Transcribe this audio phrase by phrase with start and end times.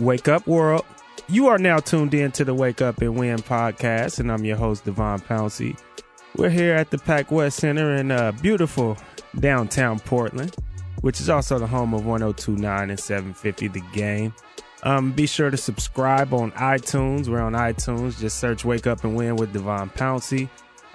[0.00, 0.84] Wake Up World.
[1.28, 4.56] You are now tuned in to the Wake Up and Win podcast, and I'm your
[4.56, 5.76] host, Devon Pouncey.
[6.36, 8.96] We're here at the Pac West Center in uh, beautiful
[9.40, 10.54] downtown Portland,
[11.00, 14.32] which is also the home of 1029 and 750 The Game.
[14.84, 17.28] Um, be sure to subscribe on iTunes.
[17.28, 18.20] We're on iTunes.
[18.20, 20.48] Just search Wake Up and Win with Devon Pouncey.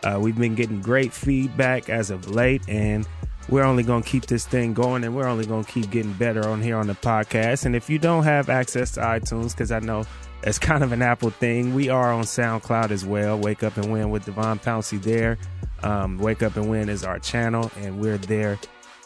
[0.04, 3.06] Uh, we've been getting great feedback as of late, and
[3.50, 6.14] we're only going to keep this thing going and we're only going to keep getting
[6.14, 7.66] better on here on the podcast.
[7.66, 10.06] And if you don't have access to iTunes, because I know
[10.44, 13.38] it's kind of an Apple thing, we are on SoundCloud as well.
[13.38, 15.38] Wake Up and Win with Devon Pouncey there.
[15.84, 18.58] Um, Wake Up and Win is our channel, and we're there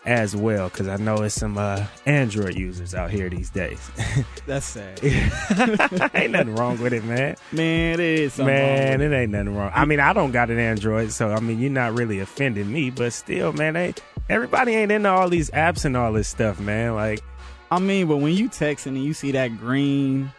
[0.07, 3.91] as well because I know it's some uh, Android users out here these days.
[4.47, 5.03] That's sad.
[6.15, 7.35] ain't nothing wrong with it, man.
[7.51, 8.37] Man, it is.
[8.39, 9.71] Man, it ain't nothing wrong.
[9.75, 12.89] I mean, I don't got an Android, so I mean, you're not really offending me,
[12.89, 13.93] but still, man, they,
[14.29, 16.95] everybody ain't into all these apps and all this stuff, man.
[16.95, 17.21] Like,
[17.69, 20.31] I mean, but when you texting and you see that green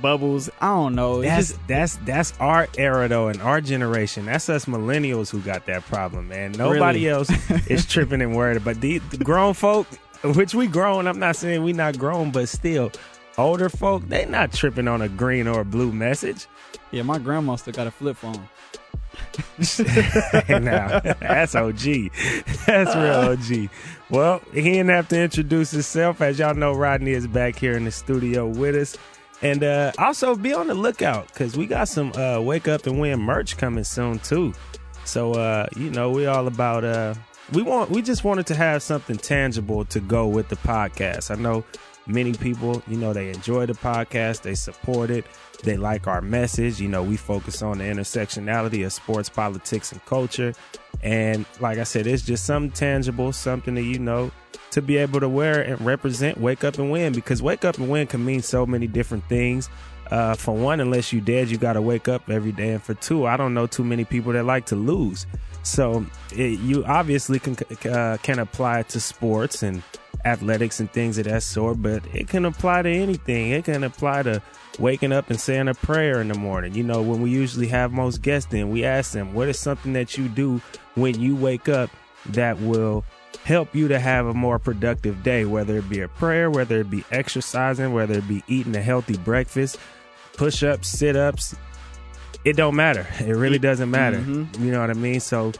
[0.00, 0.50] bubbles.
[0.60, 1.20] I don't know.
[1.20, 4.26] It's that's just, that's that's our era though, and our generation.
[4.26, 6.52] That's us millennials who got that problem, man.
[6.52, 7.08] Nobody really?
[7.08, 7.30] else
[7.68, 8.64] is tripping and worried.
[8.64, 9.86] But the, the grown folk,
[10.22, 12.92] which we grown, I'm not saying we not grown, but still,
[13.38, 16.46] older folk, they not tripping on a green or a blue message.
[16.90, 18.48] Yeah, my grandma still got a flip phone.
[20.48, 22.10] now that's OG.
[22.66, 23.70] That's real OG.
[24.10, 26.20] Well, he didn't have to introduce himself.
[26.20, 28.96] As y'all know, Rodney is back here in the studio with us.
[29.42, 32.98] And uh, also be on the lookout because we got some uh, Wake Up and
[33.00, 34.54] Win merch coming soon too.
[35.04, 37.14] So uh, you know, we all about uh,
[37.52, 41.30] we want we just wanted to have something tangible to go with the podcast.
[41.30, 41.64] I know
[42.06, 45.24] many people, you know, they enjoy the podcast, they support it,
[45.62, 46.80] they like our message.
[46.80, 50.54] You know, we focus on the intersectionality of sports, politics, and culture.
[51.02, 54.30] And like I said, it's just something tangible, something that you know
[54.74, 57.88] to be able to wear and represent Wake Up and Win because Wake Up and
[57.88, 59.70] Win can mean so many different things.
[60.10, 62.70] Uh, for one, unless you dead, you got to wake up every day.
[62.70, 65.26] And for two, I don't know too many people that like to lose.
[65.62, 67.56] So it, you obviously can
[67.88, 69.80] uh, can apply to sports and
[70.24, 73.52] athletics and things of that sort, but it can apply to anything.
[73.52, 74.42] It can apply to
[74.80, 76.74] waking up and saying a prayer in the morning.
[76.74, 79.92] You know, when we usually have most guests in, we ask them, what is something
[79.92, 80.60] that you do
[80.96, 81.90] when you wake up
[82.26, 83.04] that will
[83.44, 86.90] help you to have a more productive day, whether it be a prayer, whether it
[86.90, 89.78] be exercising, whether it be eating a healthy breakfast,
[90.32, 91.54] push ups, sit ups.
[92.44, 93.06] It don't matter.
[93.20, 94.18] It really doesn't matter.
[94.18, 94.64] Mm-hmm.
[94.64, 95.20] You know what I mean?
[95.20, 95.52] So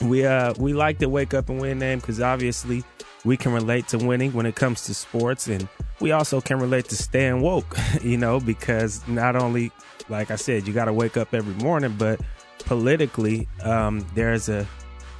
[0.00, 2.84] we uh we like to wake up and win name because obviously
[3.24, 5.68] we can relate to winning when it comes to sports and
[6.00, 9.72] we also can relate to staying woke, you know, because not only
[10.08, 12.20] like I said, you gotta wake up every morning, but
[12.60, 14.66] politically, um, there's a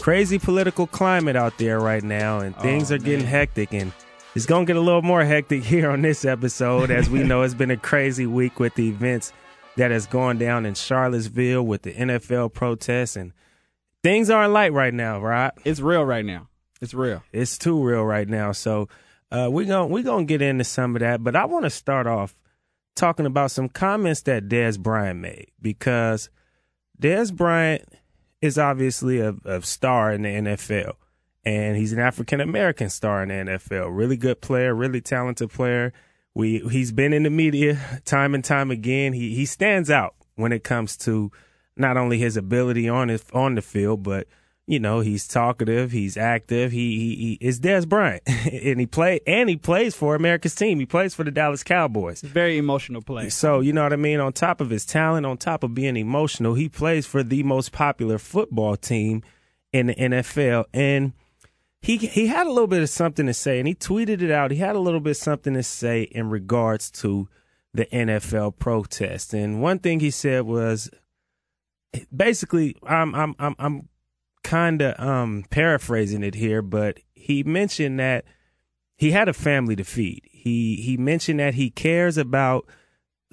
[0.01, 3.29] crazy political climate out there right now, and things oh, are getting man.
[3.29, 3.73] hectic.
[3.73, 3.93] And
[4.35, 6.91] it's going to get a little more hectic here on this episode.
[6.91, 9.33] As we know, it's been a crazy week with the events
[9.77, 13.33] that has gone down in Charlottesville with the NFL protests, and
[14.03, 15.53] things aren't light right now, right?
[15.65, 16.49] It's real right now.
[16.81, 17.23] It's real.
[17.33, 18.53] It's too real right now.
[18.53, 18.89] So
[19.31, 22.07] uh, we're going we're gonna get into some of that, but I want to start
[22.07, 22.35] off
[22.97, 26.31] talking about some comments that Dez Bryant made because
[27.01, 27.85] Dez Bryant
[28.41, 30.95] is obviously a, a star in the NFL,
[31.45, 33.89] and he's an African American star in the NFL.
[33.97, 35.93] Really good player, really talented player.
[36.35, 39.13] We he's been in the media time and time again.
[39.13, 41.31] He he stands out when it comes to
[41.77, 44.27] not only his ability on his, on the field, but
[44.71, 46.71] you know he's talkative, he's active.
[46.71, 50.79] He he, he is Dez Bryant, and he play and he plays for America's team.
[50.79, 52.21] He plays for the Dallas Cowboys.
[52.21, 53.31] Very emotional play.
[53.31, 54.21] So you know what I mean.
[54.21, 57.73] On top of his talent, on top of being emotional, he plays for the most
[57.73, 59.25] popular football team
[59.73, 61.15] in the NFL, and
[61.83, 64.53] he he had a little bit of something to say, and he tweeted it out.
[64.53, 67.29] He had a little bit something to say in regards to
[67.75, 70.91] the NFL protest, and one thing he said was
[72.15, 73.89] basically, I'm I'm I'm I'm
[74.51, 78.25] kind of um paraphrasing it here, but he mentioned that
[78.97, 80.23] he had a family to feed.
[80.29, 82.67] He he mentioned that he cares about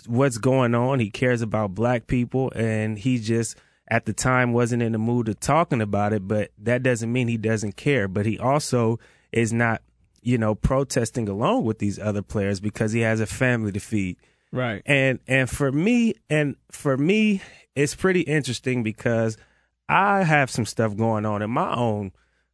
[0.05, 0.99] what's going on.
[0.99, 3.57] He cares about black people, and he just
[3.89, 6.27] at the time wasn't in the mood of talking about it.
[6.27, 8.07] But that doesn't mean he doesn't care.
[8.07, 8.99] But he also
[9.31, 9.81] is not,
[10.21, 14.17] you know, protesting along with these other players because he has a family to feed.
[14.51, 14.83] Right.
[14.85, 17.41] And and for me and for me,
[17.75, 19.35] it's pretty interesting because
[19.89, 22.11] I have some stuff going on in my own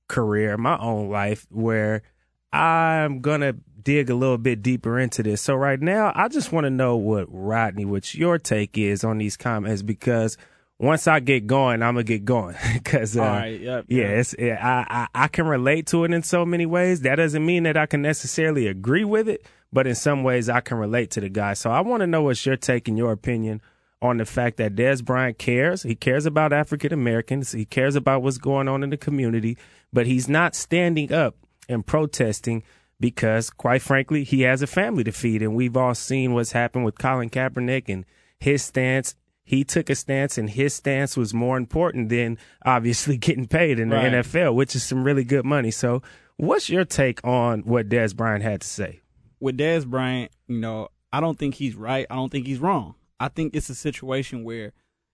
[0.07, 2.03] career, my own life where
[2.51, 5.41] I'm gonna dig a little bit deeper into this.
[5.41, 9.18] So right now, I just want to know what Rodney, what your take is on
[9.18, 10.38] these comments because
[10.80, 14.19] once I get going, I'm gonna get going because uh, right, yep, yeah, yep.
[14.19, 17.01] it's it, I, I I can relate to it in so many ways.
[17.01, 20.62] That doesn't mean that I can necessarily agree with it, but in some ways I
[20.62, 21.53] can relate to the guy.
[21.53, 23.62] So I want to know what's your take and your opinion
[24.03, 25.81] on the fact that Dez Bryant cares.
[25.83, 27.53] He cares about African Americans.
[27.53, 29.57] He cares about what's going on in the community,
[29.91, 31.35] but he's not standing up
[31.69, 32.61] and protesting
[33.00, 35.41] because, quite frankly, he has a family to feed.
[35.41, 38.05] And we've all seen what's happened with Colin Kaepernick and
[38.39, 39.15] his stance.
[39.45, 43.89] He took a stance, and his stance was more important than obviously getting paid in
[43.89, 44.11] the Right.
[44.11, 45.71] NFL, which is some really good money.
[45.71, 46.01] So,
[46.38, 49.00] what's your take on what Dez Bryant had to say?
[49.39, 52.07] with Dez Bryant, you know, I don't think he's right.
[52.09, 52.95] I don't think he's wrong.
[53.24, 54.74] I think it's a situation where,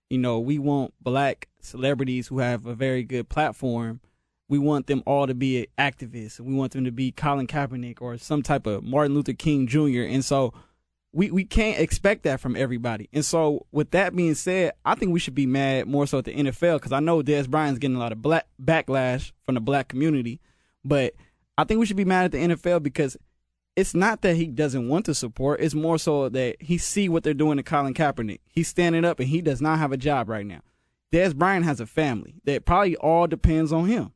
[0.09, 3.99] you know, we want black celebrities who have a very good platform.
[4.47, 6.39] We want them all to be activists.
[6.39, 10.01] We want them to be Colin Kaepernick or some type of Martin Luther King Jr.
[10.09, 10.55] And so
[11.13, 13.09] we, we can't expect that from everybody.
[13.13, 16.25] And so with that being said, I think we should be mad more so at
[16.25, 19.61] the NFL because I know Dez Bryant's getting a lot of black backlash from the
[19.61, 20.41] black community.
[20.83, 21.13] But
[21.59, 23.17] I think we should be mad at the NFL because
[23.79, 25.61] it's not that he doesn't want to support.
[25.61, 28.41] It's more so that he see what they're doing to Colin Kaepernick.
[28.51, 30.59] He's standing up and he does not have a job right now.
[31.13, 34.11] Dez Bryant has a family that probably all depends on him.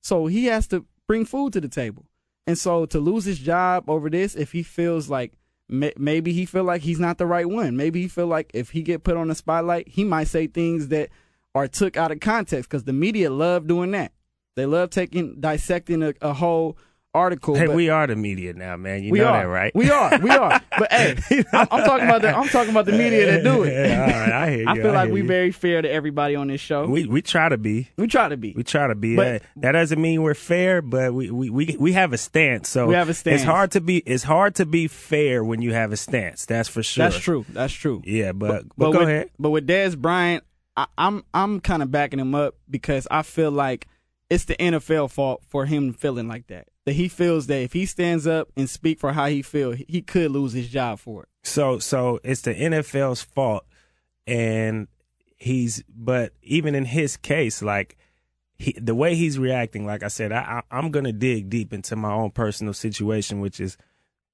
[0.00, 2.06] So he has to bring food to the table.
[2.46, 5.32] And so to lose his job over this, if he feels like
[5.68, 8.80] maybe he feel like he's not the right one, maybe he feel like if he
[8.80, 11.10] get put on the spotlight, he might say things that
[11.54, 14.12] are took out of context because the media love doing that.
[14.56, 16.78] They love taking dissecting a, a whole
[17.14, 17.54] article.
[17.54, 19.02] Hey, but- we are the media now, man.
[19.02, 19.74] You we know are that, right?
[19.74, 20.60] We are, we are.
[20.78, 21.16] But hey,
[21.52, 23.72] I'm, I'm talking about the I'm talking about the media that do it.
[23.72, 24.68] Yeah, all right, I hear you.
[24.68, 25.26] I feel like we you.
[25.26, 26.86] very fair to everybody on this show.
[26.86, 27.88] We, we try to be.
[27.96, 28.52] We try to be.
[28.56, 29.16] We try to be.
[29.16, 32.68] But- Uh, that doesn't mean we're fair, but we, we, we, we have a stance.
[32.68, 33.42] So We have a stance.
[33.42, 33.98] It's hard to be.
[33.98, 36.44] It's hard to be fair when you have a stance.
[36.46, 37.04] That's for sure.
[37.04, 37.44] That's true.
[37.48, 38.02] That's true.
[38.04, 39.30] Yeah, but but, go with, ahead.
[39.38, 40.44] But with Dez Bryant,
[40.76, 43.86] I, I'm I'm kind of backing him up because I feel like
[44.30, 46.66] it's the NFL fault for him feeling like that.
[46.84, 50.02] That he feels that if he stands up and speak for how he feel, he
[50.02, 51.28] could lose his job for it.
[51.42, 53.64] So so it's the NFL's fault,
[54.26, 54.88] and
[55.36, 55.82] he's.
[55.88, 57.96] But even in his case, like.
[58.56, 61.96] He, the way he's reacting, like I said, I, I, I'm gonna dig deep into
[61.96, 63.76] my own personal situation, which is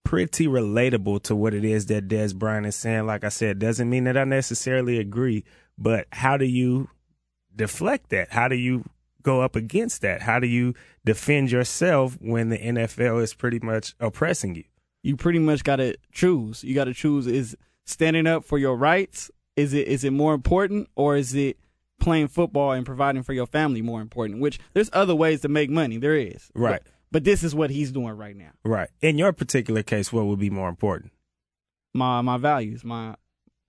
[0.05, 3.07] pretty relatable to what it is that Dez Bryant is saying.
[3.07, 5.45] Like I said, doesn't mean that I necessarily agree,
[5.79, 6.89] but how do you
[7.55, 8.31] deflect that?
[8.31, 8.85] How do you
[9.23, 10.23] go up against that?
[10.23, 10.75] How do you
[11.05, 14.65] defend yourself when the NFL is pretty much oppressing you?
[15.03, 16.63] You pretty much got to choose.
[16.63, 17.57] You got to choose: is
[17.87, 19.31] standing up for your rights.
[19.57, 21.59] Is it is it more important, or is it
[21.99, 24.41] playing football and providing for your family more important?
[24.41, 25.99] Which there's other ways to make money.
[25.99, 26.81] There is, Right.
[26.83, 28.53] But, but this is what he's doing right now.
[28.65, 28.89] Right.
[29.01, 31.13] In your particular case, what would be more important?
[31.95, 33.15] my my values, my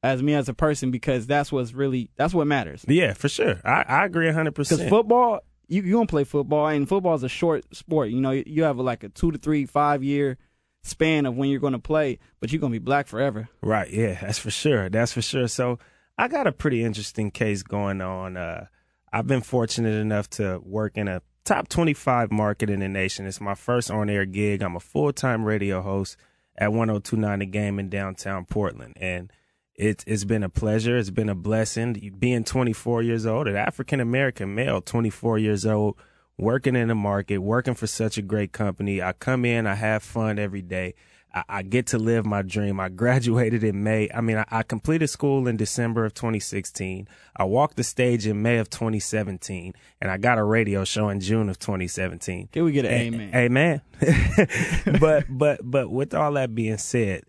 [0.03, 2.83] as me as a person, because that's what's really that's what matters.
[2.87, 3.61] Yeah, for sure.
[3.63, 4.53] I, I agree 100%.
[4.53, 8.09] Because football, you you don't play football, and football is a short sport.
[8.09, 10.37] You know, you have like a two to three, five year
[10.83, 13.49] span of when you're gonna play, but you're gonna be black forever.
[13.61, 13.91] Right.
[13.91, 14.89] Yeah, that's for sure.
[14.89, 15.47] That's for sure.
[15.47, 15.79] So
[16.17, 18.37] I got a pretty interesting case going on.
[18.37, 18.65] Uh,
[19.13, 23.25] I've been fortunate enough to work in a top 25 market in the nation.
[23.25, 24.61] It's my first on air gig.
[24.61, 26.17] I'm a full time radio host
[26.57, 28.95] at 1029 The Game in downtown Portland.
[28.99, 29.31] And
[29.75, 30.97] it, it's been a pleasure.
[30.97, 35.97] It's been a blessing being 24 years old, an African American male, 24 years old,
[36.37, 39.01] working in the market, working for such a great company.
[39.01, 40.95] I come in, I have fun every day.
[41.33, 42.79] I, I get to live my dream.
[42.79, 44.09] I graduated in May.
[44.13, 47.07] I mean, I, I completed school in December of 2016.
[47.35, 51.21] I walked the stage in May of 2017, and I got a radio show in
[51.21, 52.49] June of 2017.
[52.51, 53.31] Can we get an amen?
[53.33, 53.81] Amen.
[54.99, 57.23] but but but with all that being said,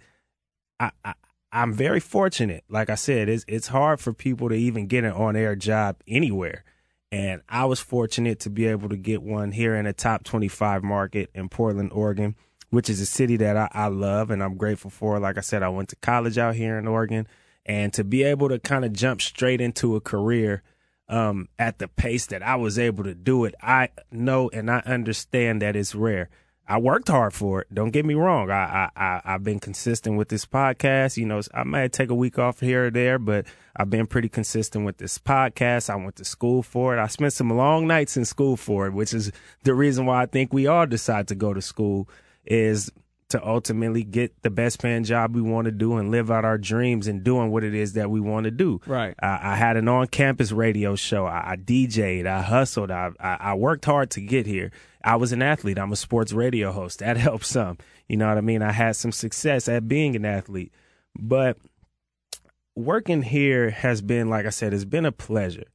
[0.80, 1.14] I, I
[1.52, 2.64] I'm very fortunate.
[2.68, 5.96] Like I said, it's it's hard for people to even get an on air job
[6.08, 6.64] anywhere.
[7.12, 10.82] And I was fortunate to be able to get one here in a top 25
[10.82, 12.36] market in Portland, Oregon,
[12.70, 15.20] which is a city that I, I love and I'm grateful for.
[15.20, 17.28] Like I said, I went to college out here in Oregon.
[17.66, 20.62] And to be able to kind of jump straight into a career
[21.06, 24.78] um, at the pace that I was able to do it, I know and I
[24.78, 26.30] understand that it's rare.
[26.72, 27.74] I worked hard for it.
[27.74, 28.50] Don't get me wrong.
[28.50, 31.18] I, I, I I've been consistent with this podcast.
[31.18, 33.44] You know, I might take a week off here or there, but
[33.76, 35.90] I've been pretty consistent with this podcast.
[35.90, 36.98] I went to school for it.
[36.98, 39.30] I spent some long nights in school for it, which is
[39.64, 42.08] the reason why I think we all decide to go to school
[42.46, 42.90] is
[43.28, 46.58] to ultimately get the best paying job we want to do and live out our
[46.58, 48.80] dreams and doing what it is that we want to do.
[48.86, 49.14] Right.
[49.22, 51.26] I, I had an on campus radio show.
[51.26, 52.26] I, I DJ'd.
[52.26, 52.90] I hustled.
[52.90, 54.70] I, I I worked hard to get here.
[55.04, 55.78] I was an athlete.
[55.78, 57.00] I'm a sports radio host.
[57.00, 57.78] That helps some.
[58.08, 58.62] You know what I mean?
[58.62, 60.72] I had some success at being an athlete,
[61.18, 61.58] but
[62.74, 65.66] working here has been, like I said, it's been a pleasure.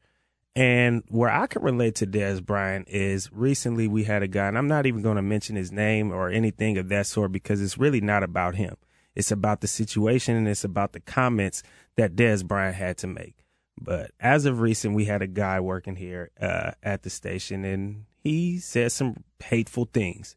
[0.56, 4.58] And where I can relate to Dez Bryant is recently we had a guy, and
[4.58, 7.78] I'm not even going to mention his name or anything of that sort because it's
[7.78, 8.76] really not about him.
[9.14, 11.62] It's about the situation and it's about the comments
[11.96, 13.36] that Dez Bryant had to make.
[13.80, 18.06] But as of recent, we had a guy working here uh, at the station, and
[18.28, 20.36] he said some hateful things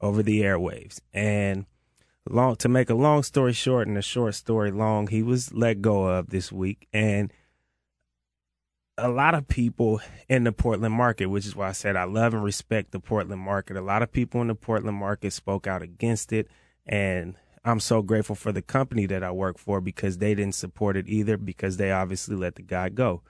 [0.00, 1.00] over the airwaves.
[1.12, 1.66] And
[2.28, 5.82] long to make a long story short and a short story long, he was let
[5.82, 7.32] go of this week, and
[8.96, 12.32] a lot of people in the Portland market, which is why I said I love
[12.32, 13.76] and respect the Portland market.
[13.76, 16.46] A lot of people in the Portland market spoke out against it,
[16.86, 17.34] and
[17.64, 21.08] I'm so grateful for the company that I work for because they didn't support it
[21.08, 23.22] either because they obviously let the guy go.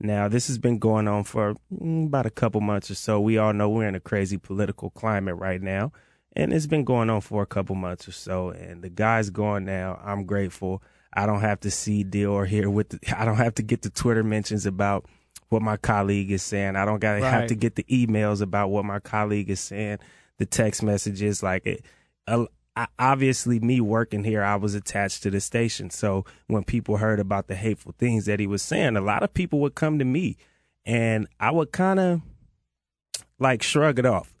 [0.00, 3.20] Now, this has been going on for mm, about a couple months or so.
[3.20, 5.92] We all know we're in a crazy political climate right now,
[6.34, 8.48] and it's been going on for a couple months or so.
[8.48, 10.00] And the guy's gone now.
[10.02, 10.82] I'm grateful.
[11.12, 12.88] I don't have to see, deal, or hear with.
[12.90, 15.04] The, I don't have to get the Twitter mentions about
[15.50, 16.76] what my colleague is saying.
[16.76, 17.30] I don't gotta right.
[17.30, 19.98] have to get the emails about what my colleague is saying.
[20.38, 21.84] The text messages, like it.
[22.98, 25.90] Obviously me working here, I was attached to the station.
[25.90, 29.34] So when people heard about the hateful things that he was saying, a lot of
[29.34, 30.36] people would come to me
[30.84, 32.20] and I would kind of
[33.38, 34.32] like shrug it off.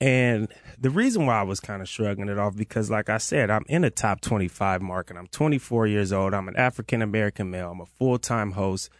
[0.00, 0.48] And
[0.78, 3.64] the reason why I was kind of shrugging it off because, like I said, I'm
[3.68, 5.16] in the top 25 market.
[5.16, 6.34] I'm 24 years old.
[6.34, 7.72] I'm an African American male.
[7.72, 8.90] I'm a full time host.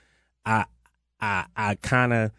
[0.45, 0.65] I,
[1.21, 2.33] I, I kind of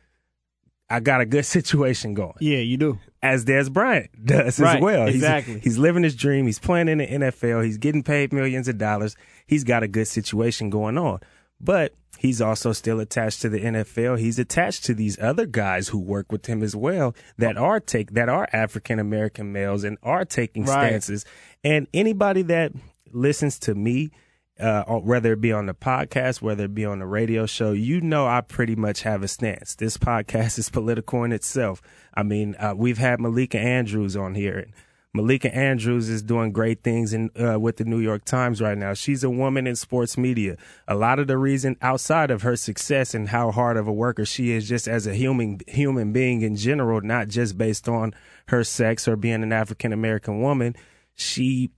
[0.89, 2.33] I got a good situation going.
[2.39, 2.99] Yeah, you do.
[3.21, 5.07] As Dez Bryant does right, as well.
[5.07, 5.55] Exactly.
[5.55, 6.45] He's, he's, living his dream.
[6.45, 7.65] He's playing in the NFL.
[7.65, 9.17] He's getting paid millions of dollars.
[9.45, 11.19] He's got a good situation going on.
[11.59, 14.19] But he's also still attached to the NFL.
[14.19, 18.11] He's attached to these other guys who work with him as well that are take
[18.11, 20.87] that are African American males and are taking right.
[20.87, 21.25] stances.
[21.63, 22.71] And anybody that
[23.11, 24.11] listens to me
[24.59, 28.01] uh, whether it be on the podcast, whether it be on the radio show, you
[28.01, 29.75] know I pretty much have a stance.
[29.75, 31.81] This podcast is political in itself.
[32.13, 34.67] I mean, uh, we've had Malika Andrews on here.
[35.11, 38.93] Malika Andrews is doing great things in uh, with the New York Times right now.
[38.93, 40.55] She's a woman in sports media.
[40.87, 44.23] A lot of the reason outside of her success and how hard of a worker
[44.23, 48.13] she is just as a human human being in general, not just based on
[48.49, 50.75] her sex or being an African American woman,
[51.15, 51.71] she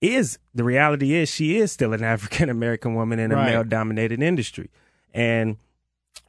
[0.00, 3.46] is the reality is she is still an African American woman in a right.
[3.46, 4.70] male dominated industry.
[5.12, 5.56] And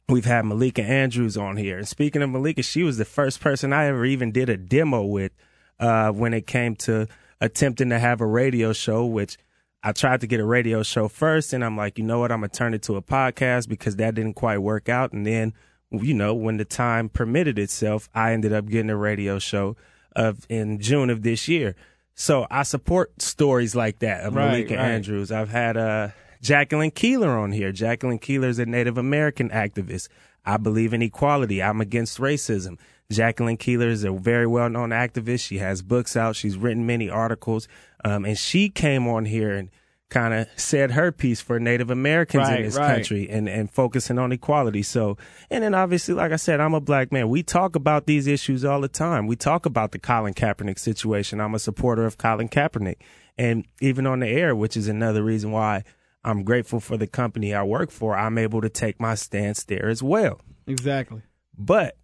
[0.08, 1.78] we've had Malika Andrews on here.
[1.78, 5.04] And speaking of Malika, she was the first person I ever even did a demo
[5.04, 5.32] with
[5.78, 7.08] uh, when it came to
[7.40, 9.36] attempting to have a radio show, which
[9.82, 11.52] I tried to get a radio show first.
[11.52, 12.32] And I'm like, you know what?
[12.32, 15.12] I'm going to turn it to a podcast because that didn't quite work out.
[15.12, 15.52] And then,
[15.90, 19.76] you know, when the time permitted itself, I ended up getting a radio show
[20.14, 21.76] of in June of this year.
[22.18, 24.86] So I support stories like that of right, Malika right.
[24.86, 25.30] Andrews.
[25.30, 26.08] I've had uh,
[26.40, 27.72] Jacqueline Keeler on here.
[27.72, 30.08] Jacqueline Keeler is a Native American activist.
[30.44, 31.62] I believe in equality.
[31.62, 32.78] I'm against racism.
[33.10, 35.46] Jacqueline Keeler is a very well known activist.
[35.46, 36.36] She has books out.
[36.36, 37.68] She's written many articles.
[38.02, 39.68] Um, and she came on here and
[40.08, 42.94] kind of said her piece for Native Americans right, in this right.
[42.94, 44.82] country and, and focusing on equality.
[44.82, 45.16] So,
[45.50, 47.28] and then obviously, like I said, I'm a black man.
[47.28, 49.26] We talk about these issues all the time.
[49.26, 51.40] We talk about the Colin Kaepernick situation.
[51.40, 52.98] I'm a supporter of Colin Kaepernick.
[53.36, 55.82] And even on the air, which is another reason why
[56.24, 59.88] I'm grateful for the company I work for, I'm able to take my stance there
[59.88, 60.40] as well.
[60.66, 61.22] Exactly.
[61.58, 61.96] But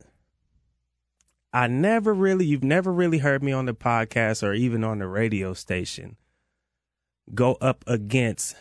[1.52, 5.06] I never really, you've never really heard me on the podcast or even on the
[5.06, 6.16] radio station
[7.34, 8.56] go up against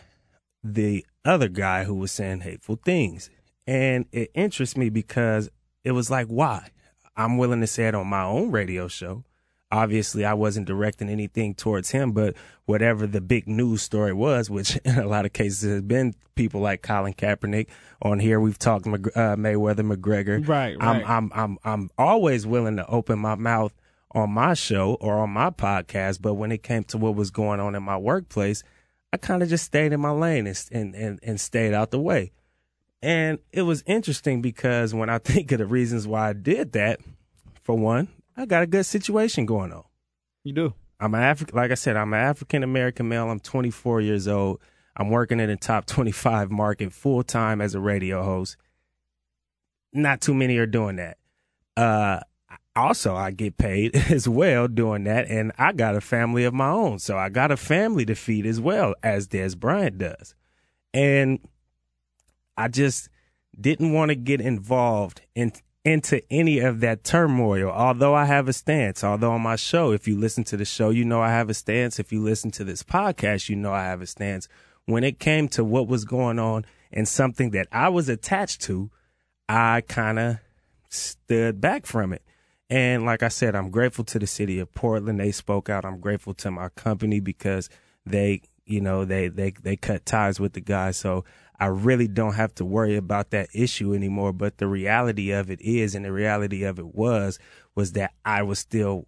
[0.62, 3.30] the other guy who was saying hateful things.
[3.66, 5.50] And it interests me because
[5.84, 6.70] it was like, why?
[7.16, 9.24] I'm willing to say it on my own radio show.
[9.70, 12.34] Obviously, I wasn't directing anything towards him, but
[12.66, 16.60] whatever the big news story was, which in a lot of cases has been people
[16.60, 17.68] like Colin Kaepernick
[18.02, 18.38] on here.
[18.38, 20.46] We've talked uh, Mayweather, McGregor.
[20.46, 20.78] Right, right.
[20.80, 23.72] I'm, I'm, I'm, I'm always willing to open my mouth
[24.14, 27.60] on my show or on my podcast, but when it came to what was going
[27.60, 28.62] on in my workplace,
[29.12, 32.00] I kind of just stayed in my lane and, and, and, and stayed out the
[32.00, 32.32] way.
[33.02, 37.00] And it was interesting because when I think of the reasons why I did that,
[37.62, 39.84] for one, I got a good situation going on.
[40.44, 40.74] You do.
[40.98, 43.28] I'm an African, like I said, I'm an African American male.
[43.28, 44.60] I'm 24 years old.
[44.96, 48.56] I'm working in the top 25 market full time as a radio host.
[49.92, 51.18] Not too many are doing that.
[51.76, 52.20] Uh,
[52.74, 56.68] also I get paid as well doing that, and I got a family of my
[56.68, 60.34] own, so I got a family to feed as well as Dez Bryant does,
[60.92, 61.40] and
[62.56, 63.08] I just
[63.58, 65.52] didn't want to get involved in
[65.84, 67.68] into any of that turmoil.
[67.68, 70.90] Although I have a stance, although on my show, if you listen to the show,
[70.90, 71.98] you know I have a stance.
[71.98, 74.48] If you listen to this podcast, you know I have a stance.
[74.84, 78.90] when it came to what was going on and something that I was attached to,
[79.48, 80.38] I kind of
[80.88, 82.22] stood back from it.
[82.72, 85.20] And like I said, I'm grateful to the city of Portland.
[85.20, 85.84] They spoke out.
[85.84, 87.68] I'm grateful to my company because
[88.06, 90.92] they, you know, they they they cut ties with the guy.
[90.92, 91.26] So
[91.60, 94.32] I really don't have to worry about that issue anymore.
[94.32, 97.38] But the reality of it is, and the reality of it was,
[97.74, 99.06] was that I was still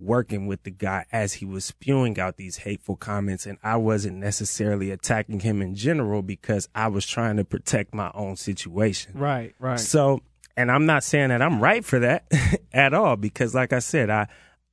[0.00, 4.16] working with the guy as he was spewing out these hateful comments and I wasn't
[4.16, 9.12] necessarily attacking him in general because I was trying to protect my own situation.
[9.18, 9.80] Right, right.
[9.80, 10.22] So,
[10.58, 12.26] and I'm not saying that I'm right for that
[12.72, 14.26] at all because like I said, I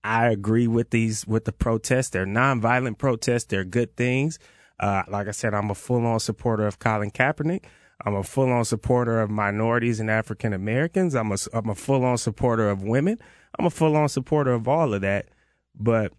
[0.04, 2.10] I agree with these with the protests.
[2.10, 3.46] They're nonviolent protests.
[3.46, 4.40] They're good things.
[4.80, 7.66] Uh, like I said, I'm a full on supporter of Colin Kaepernick.
[8.04, 11.16] I'm a full on supporter of minorities and African Americans.
[11.16, 13.20] I'm a, I'm a full on supporter of women.
[13.58, 15.30] I'm a full on supporter of all of that.
[15.76, 16.14] But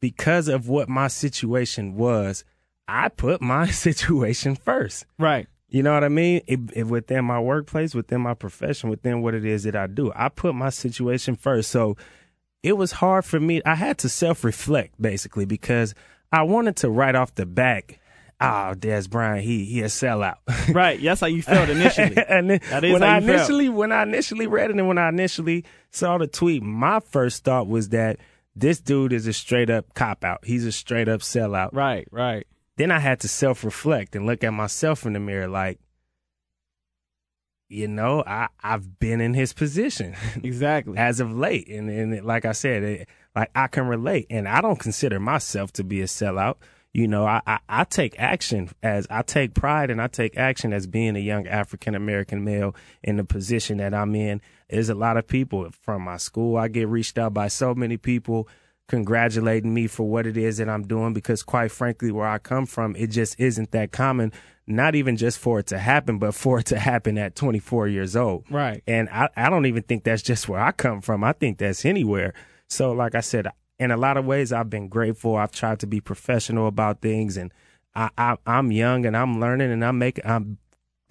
[0.00, 2.44] because of what my situation was,
[2.86, 5.06] I put my situation first.
[5.18, 5.48] Right.
[5.76, 6.40] You know what I mean?
[6.46, 10.10] It, it, within my workplace, within my profession, within what it is that I do,
[10.16, 11.70] I put my situation first.
[11.70, 11.98] So
[12.62, 13.60] it was hard for me.
[13.66, 15.94] I had to self reflect basically because
[16.32, 18.00] I wanted to right off the back
[18.40, 20.36] oh, Dez Bryant, he he a sellout.
[20.74, 20.98] right.
[21.02, 22.16] That's how you felt initially.
[22.28, 23.76] and then, when I initially felt.
[23.76, 27.66] when I initially read it and when I initially saw the tweet, my first thought
[27.66, 28.16] was that
[28.54, 30.44] this dude is a straight up cop out.
[30.46, 31.70] He's a straight up sellout.
[31.72, 32.46] Right, right.
[32.76, 35.78] Then I had to self reflect and look at myself in the mirror like,
[37.68, 40.14] you know, I, I've been in his position.
[40.42, 40.96] Exactly.
[40.96, 41.68] as of late.
[41.68, 44.26] And, and like I said, it, like I can relate.
[44.30, 46.56] And I don't consider myself to be a sellout
[46.96, 50.72] you know, I, I, I, take action as I take pride and I take action
[50.72, 54.40] as being a young African American male in the position that I'm in.
[54.70, 56.56] There's a lot of people from my school.
[56.56, 58.48] I get reached out by so many people
[58.88, 62.66] congratulating me for what it is that I'm doing because quite frankly, where I come
[62.66, 64.32] from, it just isn't that common.
[64.66, 68.16] Not even just for it to happen, but for it to happen at 24 years
[68.16, 68.44] old.
[68.50, 68.82] Right.
[68.86, 71.22] And I, I don't even think that's just where I come from.
[71.22, 72.34] I think that's anywhere.
[72.68, 73.46] So, like I said,
[73.78, 75.36] in a lot of ways, I've been grateful.
[75.36, 77.52] I've tried to be professional about things, and
[77.94, 80.26] I, I I'm young and I'm learning, and I'm making.
[80.26, 80.58] I'm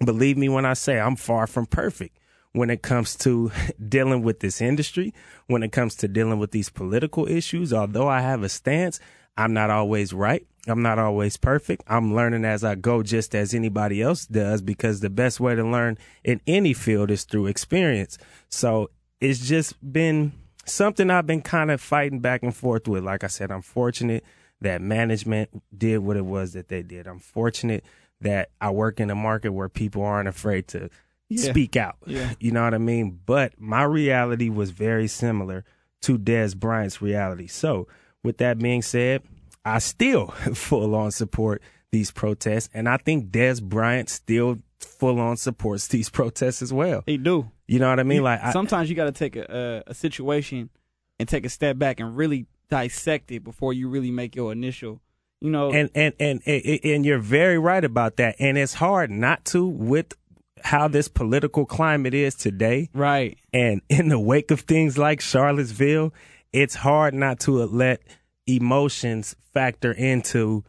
[0.04, 2.18] believe me when I say I'm far from perfect
[2.56, 3.52] when it comes to
[3.88, 5.12] dealing with this industry,
[5.46, 7.72] when it comes to dealing with these political issues.
[7.72, 8.98] Although I have a stance,
[9.36, 10.46] I'm not always right.
[10.66, 11.84] I'm not always perfect.
[11.86, 15.62] I'm learning as I go, just as anybody else does, because the best way to
[15.62, 18.16] learn in any field is through experience.
[18.48, 18.90] So
[19.20, 20.32] it's just been
[20.64, 23.04] something I've been kind of fighting back and forth with.
[23.04, 24.24] Like I said, I'm fortunate
[24.62, 27.06] that management did what it was that they did.
[27.06, 27.84] I'm fortunate
[28.22, 30.88] that I work in a market where people aren't afraid to
[31.28, 31.50] yeah.
[31.50, 31.96] speak out.
[32.06, 32.32] Yeah.
[32.38, 33.20] You know what I mean?
[33.24, 35.64] But my reality was very similar
[36.02, 37.46] to Dez Bryant's reality.
[37.46, 37.88] So,
[38.22, 39.22] with that being said,
[39.64, 41.62] I still full on support
[41.92, 47.02] these protests, and I think Dez Bryant still full on supports these protests as well.
[47.06, 47.50] He do.
[47.66, 48.22] You know what I mean?
[48.22, 50.70] Like sometimes I, you got to take a, a, a situation
[51.18, 55.00] and take a step back and really dissect it before you really make your initial.
[55.40, 58.36] You know, and and and and, and you're very right about that.
[58.38, 60.14] And it's hard not to with
[60.62, 62.88] how this political climate is today.
[62.94, 63.38] Right.
[63.52, 66.12] And in the wake of things like Charlottesville,
[66.52, 68.00] it's hard not to let
[68.46, 70.64] emotions factor into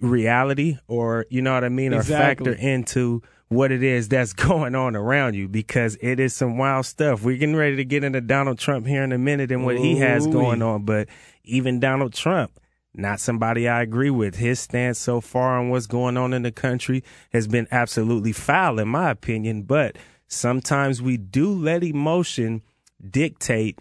[0.00, 2.52] reality or you know what I mean exactly.
[2.52, 6.56] or factor into what it is that's going on around you because it is some
[6.56, 7.22] wild stuff.
[7.22, 9.94] We're getting ready to get into Donald Trump here in a minute and what Ooh-wee.
[9.94, 11.08] he has going on, but
[11.44, 12.59] even Donald Trump
[12.94, 14.36] not somebody I agree with.
[14.36, 18.78] His stance so far on what's going on in the country has been absolutely foul,
[18.78, 19.62] in my opinion.
[19.62, 22.62] But sometimes we do let emotion
[23.08, 23.80] dictate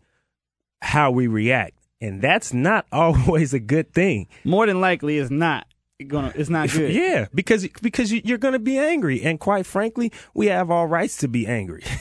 [0.82, 1.74] how we react.
[2.02, 4.28] And that's not always a good thing.
[4.44, 5.68] More than likely, it's not
[6.08, 6.94] gonna it's not good.
[6.94, 11.28] Yeah, because because you're gonna be angry, and quite frankly, we have all rights to
[11.28, 11.84] be angry.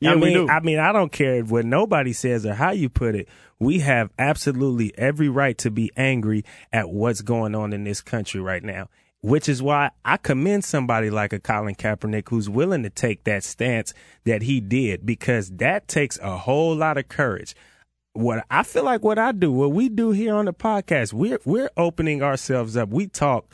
[0.00, 0.48] yeah, I mean, we do.
[0.48, 3.28] I mean, I don't care what nobody says or how you put it.
[3.58, 8.40] We have absolutely every right to be angry at what's going on in this country
[8.40, 8.88] right now.
[9.20, 13.42] Which is why I commend somebody like a Colin Kaepernick who's willing to take that
[13.42, 13.92] stance
[14.24, 17.56] that he did, because that takes a whole lot of courage
[18.18, 21.38] what I feel like what I do, what we do here on the podcast, we're
[21.44, 22.88] we're opening ourselves up.
[22.88, 23.46] We talk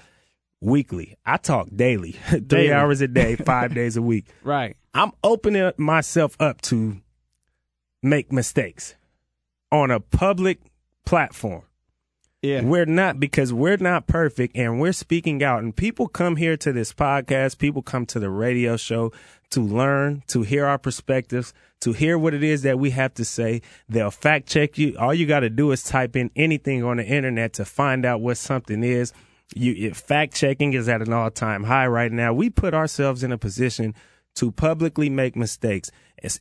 [0.60, 1.16] weekly.
[1.24, 2.72] I talk daily, three daily.
[2.72, 4.26] hours a day, five days a week.
[4.42, 4.76] Right.
[4.92, 7.00] I'm opening myself up to
[8.02, 8.94] make mistakes
[9.72, 10.60] on a public
[11.04, 11.62] platform.
[12.42, 12.62] Yeah.
[12.62, 16.72] We're not because we're not perfect and we're speaking out and people come here to
[16.74, 19.12] this podcast, people come to the radio show
[19.50, 23.24] to learn, to hear our perspectives, to hear what it is that we have to
[23.24, 23.62] say.
[23.88, 24.94] They'll fact check you.
[24.98, 28.20] All you got to do is type in anything on the internet to find out
[28.20, 29.14] what something is.
[29.54, 32.32] You fact checking is at an all time high right now.
[32.32, 33.94] We put ourselves in a position
[34.36, 35.90] to publicly make mistakes.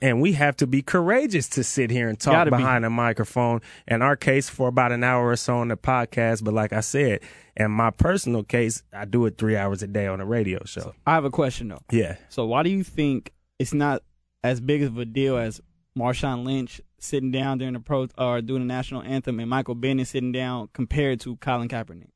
[0.01, 2.57] And we have to be courageous to sit here and talk Gotta be.
[2.57, 3.61] behind a microphone.
[3.87, 6.43] In our case, for about an hour or so on the podcast.
[6.43, 7.19] But like I said,
[7.57, 10.93] in my personal case, I do it three hours a day on a radio show.
[11.05, 11.81] I have a question though.
[11.91, 12.15] Yeah.
[12.29, 14.03] So why do you think it's not
[14.43, 15.59] as big of a deal as
[15.97, 20.07] Marshawn Lynch sitting down during the pro or doing the national anthem and Michael Bennett
[20.07, 22.07] sitting down compared to Colin Kaepernick?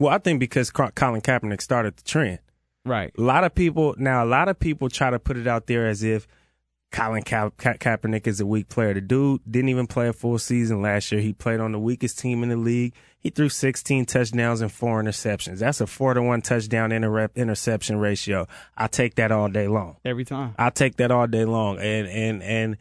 [0.00, 2.40] Well, I think because Colin Kaepernick started the trend.
[2.84, 3.12] Right.
[3.16, 5.86] A lot of people now, a lot of people try to put it out there
[5.86, 6.26] as if
[6.90, 8.94] Colin Ka- Ka- Kaepernick is a weak player.
[8.94, 11.20] The dude didn't even play a full season last year.
[11.20, 12.94] He played on the weakest team in the league.
[13.18, 15.58] He threw 16 touchdowns and four interceptions.
[15.58, 18.48] That's a four to one touchdown inter- interception ratio.
[18.78, 19.98] I take that all day long.
[20.02, 20.54] Every time.
[20.58, 21.78] I take that all day long.
[21.78, 22.76] And and and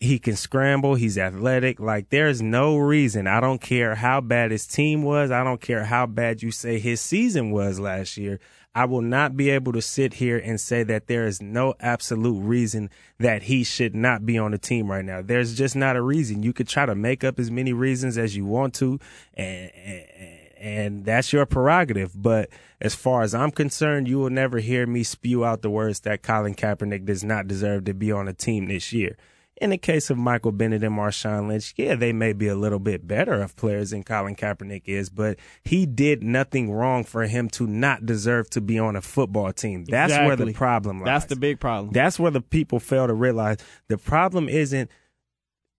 [0.00, 0.94] he can scramble.
[0.94, 1.80] He's athletic.
[1.80, 3.26] Like there's no reason.
[3.26, 5.30] I don't care how bad his team was.
[5.30, 8.38] I don't care how bad you say his season was last year.
[8.74, 12.38] I will not be able to sit here and say that there is no absolute
[12.38, 15.20] reason that he should not be on the team right now.
[15.20, 16.44] There's just not a reason.
[16.44, 19.00] You could try to make up as many reasons as you want to,
[19.34, 20.06] and, and,
[20.58, 22.12] and that's your prerogative.
[22.14, 26.00] But as far as I'm concerned, you will never hear me spew out the words
[26.00, 29.16] that Colin Kaepernick does not deserve to be on a team this year.
[29.60, 32.78] In the case of Michael Bennett and Marshawn Lynch, yeah, they may be a little
[32.78, 37.48] bit better of players than Colin Kaepernick is, but he did nothing wrong for him
[37.50, 39.84] to not deserve to be on a football team.
[39.84, 41.06] That's where the problem lies.
[41.06, 41.92] That's the big problem.
[41.92, 44.90] That's where the people fail to realize the problem isn't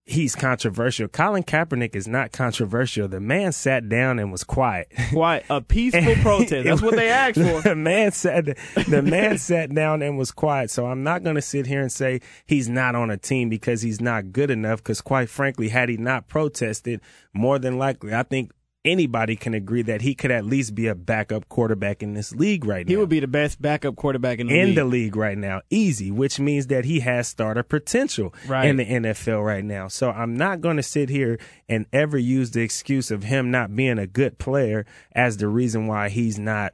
[0.10, 1.08] he's controversial.
[1.08, 3.08] Colin Kaepernick is not controversial.
[3.08, 4.92] The man sat down and was quiet.
[5.12, 6.66] Quiet, a peaceful protest.
[6.66, 7.62] That's what they asked for.
[7.62, 10.72] The man sat the man sat down and was quiet.
[10.72, 13.82] So I'm not going to sit here and say he's not on a team because
[13.82, 14.80] he's not good enough.
[14.80, 17.02] Because quite frankly, had he not protested,
[17.34, 18.52] more than likely, I think
[18.86, 22.64] anybody can agree that he could at least be a backup quarterback in this league
[22.64, 24.76] right now He would be the best backup quarterback in the in league.
[24.76, 28.68] the league right now, easy, which means that he has starter potential Right.
[28.70, 29.90] in the NFL right now.
[29.90, 31.38] So I'm not going to sit here
[31.68, 35.88] and ever use the excuse of him not being a good player as the reason
[35.88, 36.74] why he's not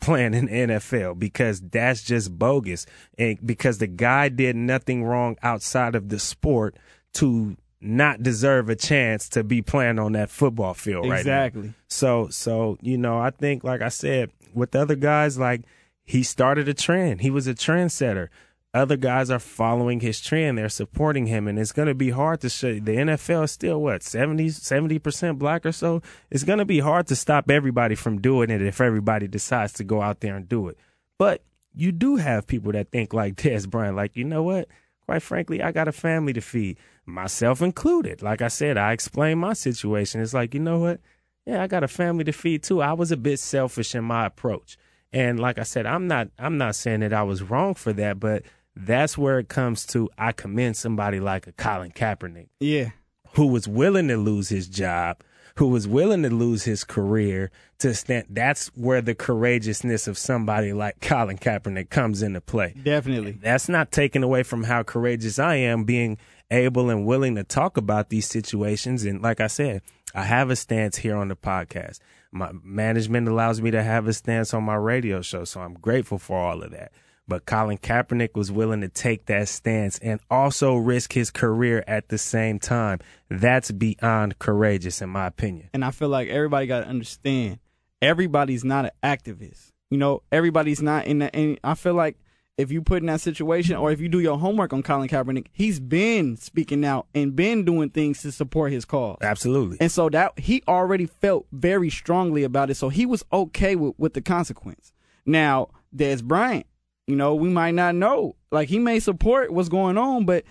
[0.00, 2.86] playing in the NFL because that's just bogus.
[3.18, 6.76] And because the guy did nothing wrong outside of the sport
[7.14, 11.72] to not deserve a chance to be playing on that football field right exactly.
[11.88, 15.62] So so you know, I think like I said, with the other guys, like
[16.04, 17.20] he started a trend.
[17.20, 18.28] He was a trendsetter.
[18.72, 20.58] Other guys are following his trend.
[20.58, 22.74] They're supporting him, and it's going to be hard to show.
[22.74, 26.02] The NFL is still what 70 percent black or so.
[26.30, 29.84] It's going to be hard to stop everybody from doing it if everybody decides to
[29.84, 30.78] go out there and do it.
[31.18, 31.42] But
[31.74, 34.68] you do have people that think like Dez Bryant, like you know what?
[35.06, 38.22] Quite frankly, I got a family to feed, myself included.
[38.22, 40.20] Like I said, I explained my situation.
[40.20, 41.00] It's like you know what?
[41.46, 42.82] yeah, I got a family to feed too.
[42.82, 44.76] I was a bit selfish in my approach.
[45.12, 48.18] And like I said, I'm not I'm not saying that I was wrong for that,
[48.18, 48.42] but
[48.74, 52.90] that's where it comes to I commend somebody like a Colin Kaepernick Yeah.
[53.34, 55.22] who was willing to lose his job,
[55.54, 60.72] who was willing to lose his career to stand that's where the courageousness of somebody
[60.72, 63.32] like Colin Kaepernick comes into play Definitely.
[63.40, 66.18] that's not taken away from how courageous I am being
[66.50, 69.04] able and willing to talk about these situations.
[69.04, 69.82] And like I said,
[70.14, 71.98] I have a stance here on the podcast.
[72.32, 75.44] My management allows me to have a stance on my radio show.
[75.44, 76.92] So I'm grateful for all of that.
[77.28, 82.08] But Colin Kaepernick was willing to take that stance and also risk his career at
[82.08, 83.00] the same time.
[83.28, 85.70] That's beyond courageous, in my opinion.
[85.74, 87.58] And I feel like everybody got to understand
[88.00, 89.72] everybody's not an activist.
[89.90, 91.34] You know, everybody's not in that.
[91.34, 92.16] And I feel like
[92.58, 95.46] if you put in that situation or if you do your homework on Colin Kaepernick,
[95.52, 99.18] he's been speaking out and been doing things to support his cause.
[99.20, 99.76] Absolutely.
[99.80, 102.76] And so that he already felt very strongly about it.
[102.76, 104.92] So he was okay with, with the consequence.
[105.26, 106.66] Now, Dez Bryant,
[107.06, 108.36] you know, we might not know.
[108.50, 110.44] Like he may support what's going on, but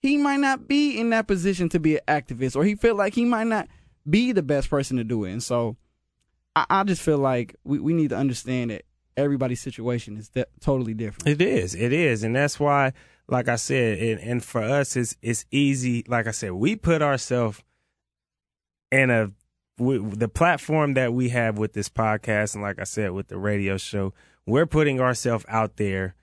[0.00, 3.14] he might not be in that position to be an activist, or he feel like
[3.14, 3.68] he might not
[4.08, 5.30] be the best person to do it.
[5.30, 5.76] And so
[6.56, 8.82] I, I just feel like we, we need to understand that
[9.16, 11.28] everybody's situation is de- totally different.
[11.28, 11.74] It is.
[11.74, 12.22] It is.
[12.22, 12.92] And that's why,
[13.28, 16.04] like I said, and, and for us, it's, it's easy.
[16.08, 17.62] Like I said, we put ourselves
[18.90, 19.30] in a,
[19.78, 23.38] we, the platform that we have with this podcast, and like I said, with the
[23.38, 24.12] radio show,
[24.46, 26.14] we're putting ourselves out there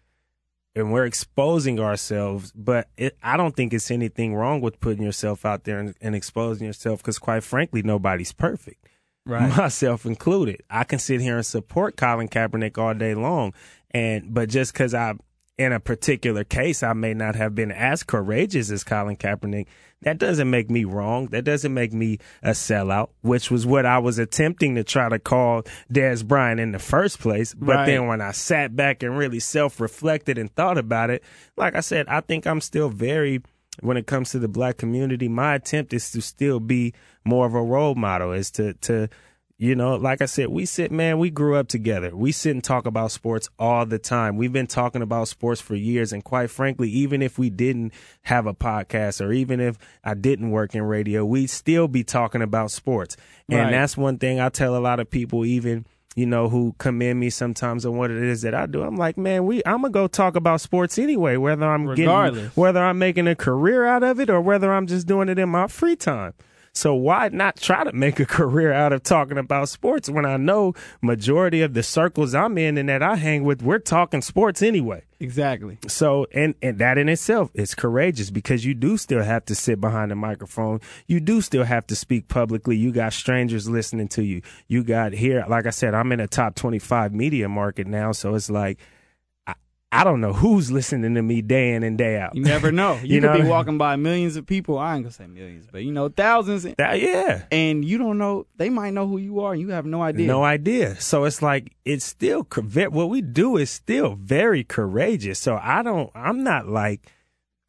[0.76, 2.52] and we're exposing ourselves.
[2.56, 6.16] But it, I don't think it's anything wrong with putting yourself out there and, and
[6.16, 8.86] exposing yourself because, quite frankly, nobody's perfect
[9.26, 10.64] myself included.
[10.70, 13.54] I can sit here and support Colin Kaepernick all day long,
[13.92, 15.14] and but just because I
[15.58, 19.68] in a particular case, I may not have been as courageous as Colin Kaepernick.
[20.04, 21.26] That doesn't make me wrong.
[21.28, 25.20] That doesn't make me a sellout, which was what I was attempting to try to
[25.20, 27.54] call Dez Bryant in the first place.
[27.54, 27.86] But Right.
[27.88, 31.22] then when I sat back and really self reflected and thought about it,
[31.58, 33.42] like I said, I think I'm still very,
[33.82, 37.54] when it comes to the black community, my attempt is to still be more of
[37.54, 39.10] a role model, is to, to,
[39.58, 42.16] you know, like I said, we sit, man, we grew up together.
[42.16, 44.38] We sit and talk about sports all the time.
[44.38, 46.14] We've been talking about sports for years.
[46.14, 50.52] And quite frankly, even if we didn't have a podcast or even if I didn't
[50.52, 53.18] work in radio, we'd still be talking about sports.
[53.50, 55.86] And that's one thing I tell a lot of people, even,
[56.20, 58.84] you know, who commend me sometimes on what it is that I do.
[58.84, 62.08] I'm like, man, we, I'm to go talk about sports anyway, whether I'm getting,
[62.56, 65.48] whether I'm making a career out of it or whether I'm just doing it in
[65.48, 66.34] my free time.
[66.74, 70.38] So why not try to make a career out of talking about sports when I
[70.38, 74.62] know majority of the circles I'm in and that I hang with, we're talking sports
[74.62, 75.04] anyway.
[75.20, 75.78] Exactly.
[75.88, 79.82] So and and that in itself is courageous because you do still have to sit
[79.82, 80.80] behind a microphone.
[81.08, 82.78] You do still have to speak publicly.
[82.78, 84.42] You got strangers listening to you.
[84.68, 88.36] You got here, like I said, I'm in a top 25 media market now, so
[88.36, 88.80] it's like
[89.92, 92.36] I, don't know who's listening to me day in and day out.
[92.36, 92.94] You never know.
[93.04, 94.78] You, You could know be walking by millions of people.
[94.78, 97.44] I ain't gonna say millions, but you know, thousands, That- yeah.
[97.52, 98.46] and you don't know.
[98.58, 100.28] They might know who you are, and you have no idea.
[100.28, 101.00] No idea.
[101.02, 102.44] So it's like it's still
[102.92, 105.40] what we do is still very courageous.
[105.40, 106.10] So I don't.
[106.14, 107.12] I'm not like.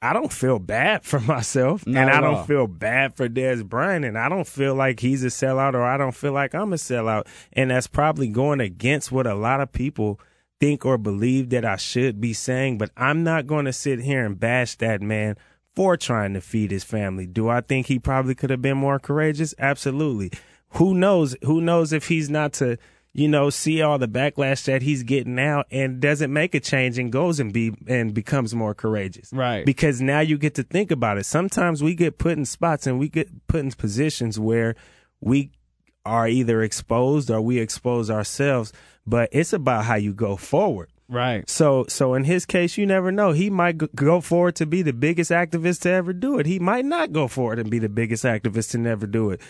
[0.03, 2.45] I don't feel bad for myself, Not and I don't all.
[2.45, 5.99] feel bad for Dez Bryant, and I don't feel like he's a sellout, or I
[5.99, 9.73] don't feel like I'm a sellout, and that's probably going against what a lot of
[9.73, 10.19] people
[10.61, 12.79] think or believe that I should be saying.
[12.79, 15.37] But I'm not going to sit here and bash that man
[15.75, 17.27] for trying to feed his family.
[17.27, 19.55] Do I think he probably could have been more courageous?
[19.59, 20.33] Absolutely.
[20.75, 21.37] Who knows?
[21.42, 22.77] Who knows if he's not to,
[23.12, 26.99] you know, see all the backlash that he's getting now and doesn't make a change
[26.99, 29.33] and goes and be and becomes more courageous.
[29.33, 29.64] Right.
[29.64, 31.25] Because now you get to think about it.
[31.25, 34.77] Sometimes we get put in spots and we get put in positions where
[35.20, 35.51] we
[36.05, 38.73] are either exposed or we expose ourselves,
[39.07, 40.91] but it's about how you go forward.
[41.09, 41.49] Right.
[41.51, 43.33] So, so in his case, you never know.
[43.33, 46.47] He might go forward to be the biggest activist to ever do it.
[46.47, 49.41] He might not go forward and be the biggest activist to never do it.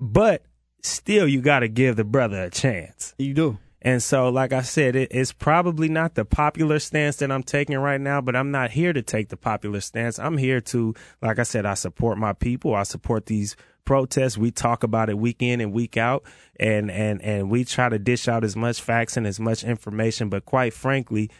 [0.00, 0.42] But
[0.82, 3.14] still, you got to give the brother a chance.
[3.16, 3.58] You do.
[3.84, 7.76] And so, like I said, it, it's probably not the popular stance that I'm taking
[7.76, 10.18] right now, but I'm not here to take the popular stance.
[10.18, 12.74] I'm here to, like I said, I support my people.
[12.74, 14.38] I support these protests.
[14.38, 16.24] We talk about it week in and week out,
[16.58, 20.30] and and and we try to dish out as much facts and as much information.
[20.30, 21.30] But quite frankly,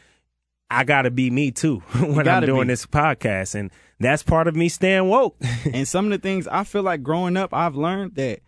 [0.70, 2.72] I got to be me too when I'm doing be.
[2.72, 5.36] this podcast, and that's part of me staying woke.
[5.72, 8.40] and some of the things I feel like growing up, I've learned that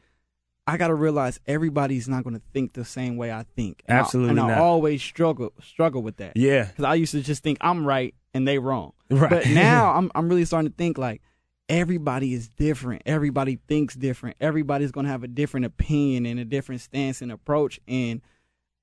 [0.67, 3.83] I got to realize everybody's not going to think the same way I think.
[3.87, 6.37] And I- Absolutely and I, always struggle struggle with that.
[6.37, 8.93] yeah, because I used to just think I'm right and they wrong.
[9.11, 9.31] Right.
[9.31, 11.23] But now I'm I'm really starting to think like
[11.69, 13.03] everybody is different.
[13.07, 14.37] Everybody thinks different.
[14.41, 17.81] Everybody's gonna have a different opinion and a different stance and approach.
[17.89, 18.21] And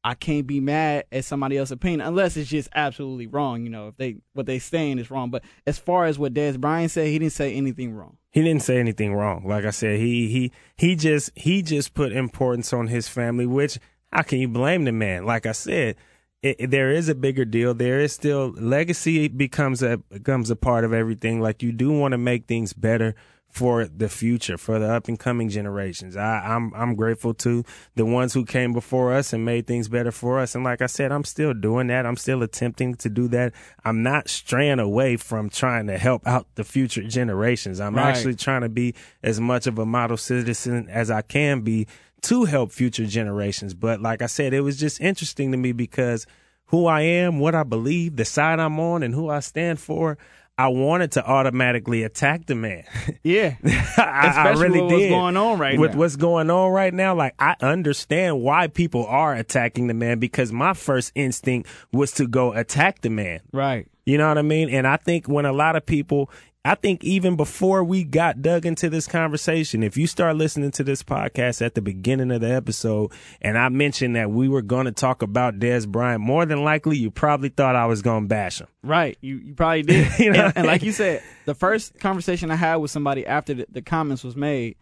[0.04, 3.63] I can't be mad at somebody else's opinion unless it's just absolutely wrong.
[3.63, 5.30] You know, if they what they saying is wrong.
[5.30, 8.18] But as far as what Dez Bryant said, he didn't say anything wrong.
[8.32, 9.48] he didn't say anything wrong.
[9.48, 13.80] Like I said, he he he just he just put importance on his family, which
[14.12, 15.26] how can you blame the man?
[15.26, 15.96] Like I said,
[16.42, 17.74] it, there is a bigger deal.
[17.74, 21.39] There is still legacy becomes a becomes a part of everything.
[21.39, 23.16] Like you do want to make things better
[23.54, 26.18] for the future, for the up and coming generations.
[26.18, 27.63] I, I'm I'm grateful to
[27.94, 30.56] the ones who came before us and made things better for us.
[30.56, 32.08] And like I said, I'm still doing that.
[32.08, 33.54] I'm still attempting to do that.
[33.86, 37.80] I'm not straying away from trying to help out the future generations.
[37.80, 38.08] I'm Right.
[38.08, 41.86] actually trying to be as much of a model citizen as I can be
[42.24, 43.76] to help future generations.
[43.76, 46.26] But like I said, it was just interesting to me because
[46.68, 50.18] who I am, what I believe, the side I'm on, and who I stand for.
[50.58, 52.84] I wanted to automatically attack the man.
[53.24, 55.10] Yeah, I, I Especially really with what's did.
[55.10, 55.98] going on right with now.
[55.98, 57.16] what's going on right now.
[57.16, 62.28] Like I understand why people are attacking the man because my first instinct was to
[62.28, 63.39] go attack the man.
[63.52, 63.88] right.
[64.06, 64.70] You know what I mean?
[64.70, 66.30] And I think when a lot of people,
[66.65, 70.84] I think even before we got dug into this conversation, if you start listening to
[70.86, 74.86] this podcast at the beginning of the episode and I mentioned that we were going
[74.86, 78.28] to talk about Dez Bryant, more than likely you probably thought I was going to
[78.30, 78.67] bash him.
[78.82, 79.17] Right.
[79.19, 80.08] You you probably did.
[80.19, 83.54] You know and, and like you said, the first conversation I had with somebody after
[83.54, 84.78] the, the comments was made,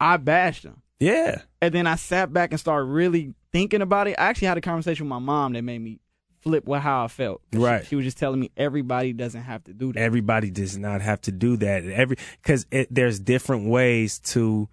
[0.00, 0.80] I bashed him.
[0.98, 1.42] Yeah.
[1.60, 4.16] And then I sat back and started really thinking about it.
[4.18, 6.00] I actually had a conversation with my mom that made me
[6.40, 7.42] flip with how I felt.
[7.52, 7.86] Right.
[7.86, 10.00] She, was just telling me everybody doesn't have to do that.
[10.00, 11.84] Everybody does not have to do that.
[11.84, 14.68] Every because there's different ways to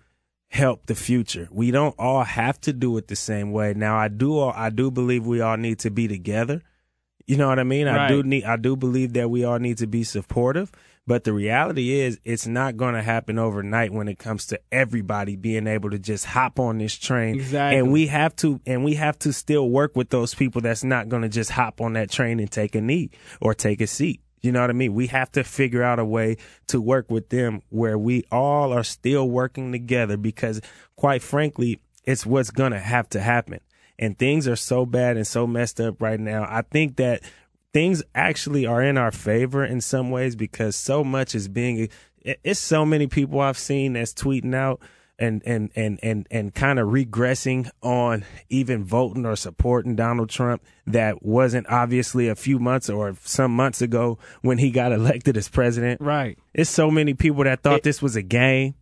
[0.49, 1.47] help the future.
[1.51, 3.73] We don't all have to do it the same way.
[3.75, 6.61] Now, I do all, I do believe we all need to be together.
[7.27, 7.87] You know what I mean?
[7.87, 10.71] I do need I do believe that we all need to be supportive,
[11.07, 15.35] but the reality is it's not going to happen overnight when it comes to everybody
[15.35, 17.35] being able to just hop on this train.
[17.35, 17.77] Exactly.
[17.77, 21.07] And we have to and we have to still work with those people that's not
[21.07, 24.21] going to just hop on that train and take a knee or take a seat.
[24.41, 24.93] You know what I mean?
[24.93, 26.37] We have to figure out a way
[26.67, 30.61] to work with them where we all are still working together because
[30.95, 33.59] quite frankly, it's what's going to have to happen.
[33.97, 36.45] And things are so bad and so messed up right now.
[36.49, 37.21] I think that
[37.75, 41.89] things actually are in our favor in some ways because so much is being
[42.23, 44.79] it's so many people I've seen that's tweeting out
[45.19, 50.63] and and and and and kind of regressing on even voting or supporting Donald Trump
[50.87, 55.49] that wasn't obviously a few months or some months ago when he got elected as
[55.49, 55.99] president.
[55.99, 56.37] Right.
[56.53, 58.75] It's so many people that thought It- this was a game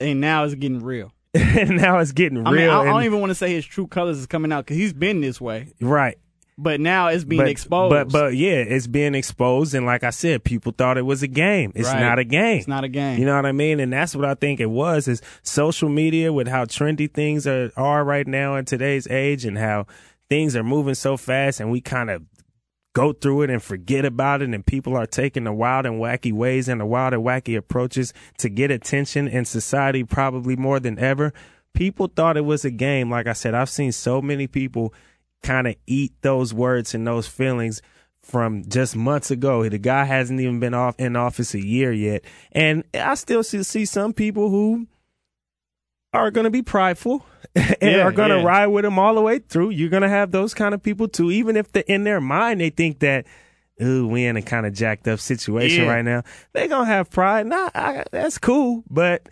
[0.00, 1.12] And now it's getting real.
[1.34, 2.60] and now it's getting I real.
[2.60, 4.76] mean, I, I don't even want to say his true colors is coming out because
[4.76, 6.16] he's been this way, right.
[6.56, 7.90] But now it's being but, exposed.
[7.90, 11.28] But but yeah, it's being exposed, and like I said, people thought it was a
[11.28, 11.72] game.
[11.74, 12.00] It's Right.
[12.00, 12.58] not a game.
[12.58, 13.18] it's not a game.
[13.18, 13.80] You know what I mean?
[13.80, 17.70] And that's what I think it was is social media with how trendy things are,
[17.76, 19.86] are right now in today's age and how
[20.28, 22.22] things are moving so fast and we kind of
[22.94, 26.32] go through it and forget about it and people are taking the wild and wacky
[26.32, 30.98] ways and the wild and wacky approaches to get attention in society probably more than
[30.98, 31.32] ever.
[31.74, 33.10] People thought it was a game.
[33.10, 34.94] Like I said, I've seen so many people
[35.44, 37.80] kind of eat those words and those feelings
[38.22, 39.68] from just months ago.
[39.68, 43.84] The guy hasn't even been off in office a year yet, and I still see,
[43.84, 44.86] some people who
[46.12, 48.44] are going to be prideful and Yeah, are going to yeah.
[48.44, 49.70] ride with him all the way through.
[49.70, 52.60] You're going to have those kind of people too, even if the, in their mind
[52.60, 53.26] they think that.
[53.82, 55.90] Ooh, we in a kind of jacked up situation Yeah.
[55.92, 56.22] right now.
[56.52, 57.48] They gonna have pride.
[57.48, 59.28] Nah, I, that's cool, but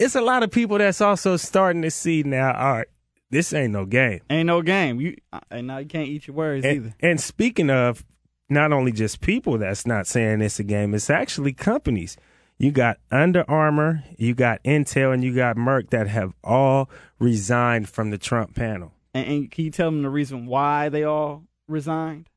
[0.00, 2.52] it's a lot of people that's also starting to see now.
[2.54, 2.88] All right,
[3.30, 4.20] this ain't no game.
[4.30, 5.00] Ain't no game.
[5.00, 5.16] You
[5.50, 6.94] and now you can't eat your words And, either.
[7.00, 8.04] and speaking of
[8.48, 12.16] not only just people that's not saying it's a game, it's actually companies.
[12.58, 17.88] You got Under Armour, you got Intel, and you got Merck that have all resigned
[17.88, 18.92] from the Trump panel.
[19.14, 22.28] And, and can you tell them the reason why they all resigned?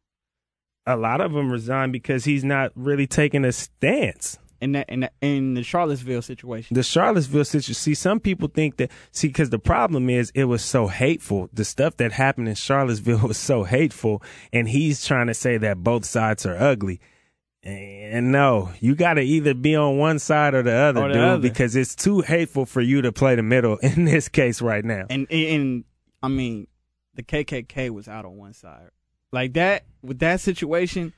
[0.86, 4.38] A lot of them resigned because he's not really taking a stance.
[4.62, 6.76] In that in, that, in the Charlottesville situation.
[6.76, 7.74] The Charlottesville situation.
[7.74, 8.92] See, some people think that.
[9.12, 11.50] See, because the problem is it was so hateful.
[11.52, 14.22] The stuff that happened in Charlottesville was so hateful,
[14.54, 17.00] and he's trying to say that both sides are ugly.
[17.64, 21.14] And no, you got to either be on one side or the other, Or the
[21.14, 21.42] dude, other.
[21.42, 25.06] because it's too hateful for you to play the middle in this case right now.
[25.10, 25.84] And and
[26.24, 26.68] I mean,
[27.14, 28.90] the KKK was out on one side.
[29.32, 31.14] Like that with that situation,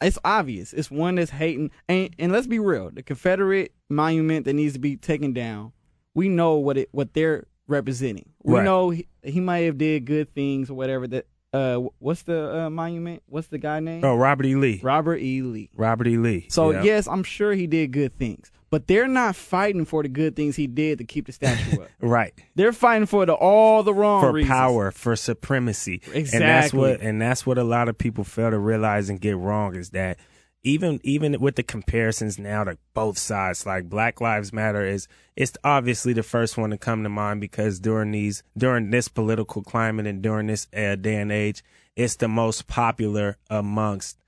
[0.00, 0.72] it's obvious.
[0.72, 1.70] It's one that's hating.
[1.88, 5.72] And and let's be real, the Confederate monument that needs to be taken down.
[6.14, 8.28] We know what it what they're representing.
[8.42, 8.64] We Right.
[8.64, 11.06] know he, he might have did good things or whatever.
[11.06, 13.22] That uh, what's the uh, monument?
[13.26, 14.04] What's the guy name?
[14.04, 14.56] Oh, Robert E.
[14.56, 14.80] Lee.
[14.82, 15.40] Robert E.
[15.42, 15.70] Lee.
[15.76, 16.16] Robert E.
[16.18, 16.46] Lee.
[16.50, 16.82] So Yeah.
[16.82, 20.56] yes, I'm sure he did good things, but they're not fighting for the good things
[20.56, 21.88] he did to keep the statue up.
[22.00, 22.34] Right.
[22.56, 24.50] They're fighting for the all the wrong for reasons.
[24.50, 26.00] power, for supremacy.
[26.06, 26.80] And that's Exactly.
[26.80, 29.90] what and that's what a lot of people fail to realize and get wrong is
[29.90, 30.18] that
[30.64, 35.06] even even with the comparisons now to both sides, like Black Lives Matter is
[35.36, 39.62] it's obviously the first one to come to mind because during these during this political
[39.62, 41.62] climate and during this uh, day and age,
[41.94, 44.18] it's the most popular amongst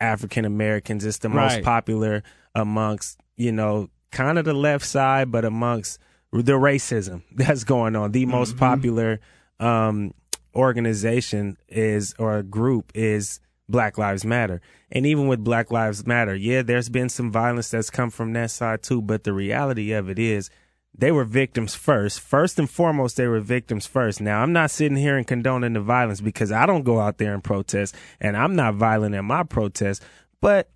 [0.00, 1.06] African Americans.
[1.06, 2.22] It's the most popular
[2.54, 5.98] amongst, you know, kind of the left side, but amongst
[6.32, 8.12] the racism that's going on.
[8.12, 9.20] The most popular
[9.60, 10.14] um,
[10.54, 14.60] organization is or group is Black Lives Matter.
[14.90, 18.50] And even with Black Lives Matter, yeah, there's been some violence that's come from that
[18.50, 20.50] side too, but the reality of it is
[20.96, 22.20] they were victims first.
[22.20, 24.20] First and foremost, they were victims first.
[24.20, 27.34] Now, I'm not sitting here and condoning the violence because I don't go out there
[27.34, 30.02] and protest and I'm not violent in my protest.
[30.40, 30.68] But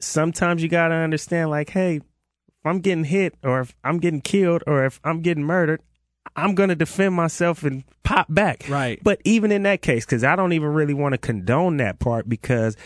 [0.00, 2.02] sometimes you got to understand, like, hey, if
[2.64, 5.82] I'm getting hit or if I'm getting killed or if I'm getting murdered,
[6.34, 8.64] I'm going to defend myself and pop back.
[8.68, 8.98] Right.
[9.02, 12.28] But even in that case, because I don't even really want to condone that part
[12.28, 12.76] because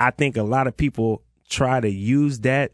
[0.00, 2.72] I think a lot of people try to use that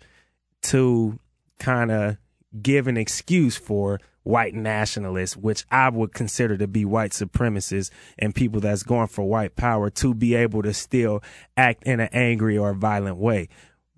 [0.63, 1.19] to
[1.59, 2.17] kind of
[2.61, 8.35] give an excuse for white nationalists, which I would consider to be white supremacists and
[8.35, 11.23] people that's going for white power to be able to still
[11.57, 13.49] act in an angry or violent way.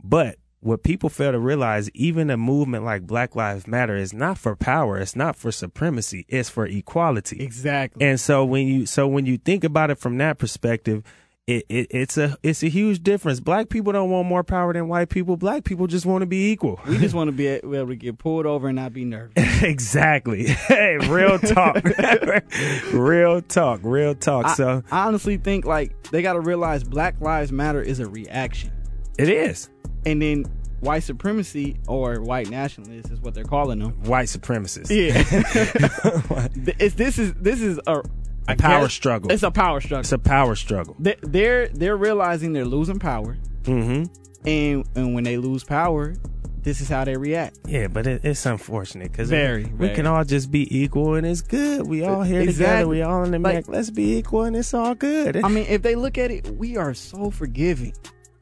[0.05, 4.37] But what people fail to realize, even a movement like Black Lives Matter is not
[4.37, 7.43] for power, it's not for supremacy, it's for equality.
[7.43, 8.07] Exactly.
[8.07, 11.03] And so when you so when you think about it from that perspective,
[11.47, 13.41] it, it it's a it's a huge difference.
[13.41, 15.39] Black people don't want more power than white people.
[15.39, 16.79] Black people just want to be equal.
[16.87, 19.33] We just want to be able to get pulled over and not be nervous.
[19.63, 20.47] exactly.
[20.75, 21.83] Hey, real talk.
[22.93, 23.81] real talk.
[23.83, 24.47] Real talk.
[24.47, 28.09] I, so I honestly think like they got to realize Black Lives Matter is a
[28.09, 28.73] reaction,
[29.19, 29.69] it is
[30.07, 30.45] and then
[30.81, 33.91] white supremacy or white nationalists is what they're calling them.
[34.05, 34.91] white supremacists.
[34.91, 35.23] Yeah,
[36.79, 38.03] it's, this is this is a
[38.57, 39.33] power guess- struggle.
[39.33, 40.01] It's a power struggle.
[40.01, 40.97] It's a power struggle.
[40.99, 44.05] They- they're they're realizing they're losing power, hmm
[44.47, 46.15] and and when they lose power,
[46.61, 47.59] this is how they react.
[47.67, 51.87] Yeah, but it, it's unfortunate because we can all just be equal and it's good.
[51.87, 52.87] We all here together.
[52.87, 53.69] We all in the Like-.
[53.69, 55.37] Let's be equal and it's all good.
[55.43, 57.95] I mean, if they look at it, we are so forgiving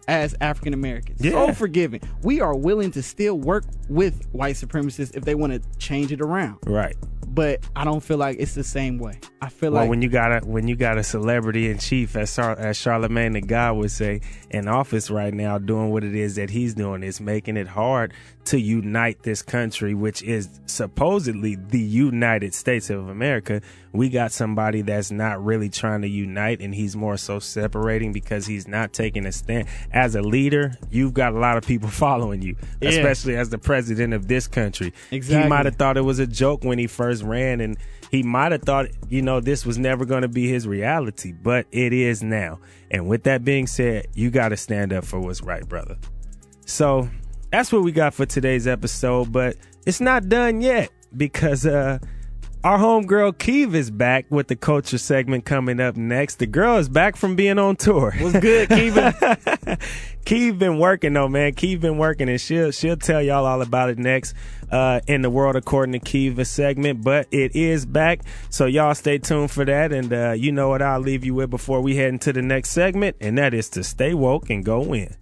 [0.09, 1.21] as African Americans.
[1.25, 1.33] Yeah.
[1.33, 2.01] So forgiving.
[2.23, 6.21] We are willing to still work with white supremacists if they want to change it
[6.21, 6.59] around.
[6.67, 6.97] right.
[7.29, 9.19] But I don't feel like it's the same way.
[9.41, 12.15] I feel Well, like when you got a when you got a celebrity in chief,
[12.15, 16.15] as Char- as Charlemagne the God would say, in office right now, doing what it
[16.15, 18.13] is that he's doing, is making it hard
[18.45, 23.61] to unite this country, which is supposedly the United States of America.
[23.93, 28.47] We got somebody that's not really trying to unite, and he's more so separating because
[28.47, 29.69] he's not taking a stand.
[29.93, 32.91] As a leader, you've got a lot of people following you, Yeah.
[32.91, 34.93] especially as the president of this country.
[35.11, 35.49] He Exactly.
[35.49, 37.77] might have thought it was a joke when he first ran and
[38.11, 41.65] he might have thought you know this was never going to be his reality but
[41.73, 42.59] it is now
[42.91, 45.97] and with that being said you got to stand up for what's right brother
[46.67, 47.09] so
[47.53, 51.99] that's what we got for today's episode but it's not done yet because uh
[52.65, 56.39] our homegirl Keeve is back with the culture segment coming up next.
[56.39, 58.15] The girl is back from being on tour.
[58.21, 59.13] what's good, Kevin?
[60.25, 61.55] Keeve been working though, man.
[61.55, 64.35] Keeve been working, and she'll she'll tell y'all all about it next
[64.71, 67.03] uh, in the world according to Keeve segment.
[67.03, 69.93] But it is back, so y'all stay tuned for that.
[69.93, 72.71] And uh, you know what I'll leave you with before we head into the next
[72.71, 75.17] segment, and that is to stay woke and go win.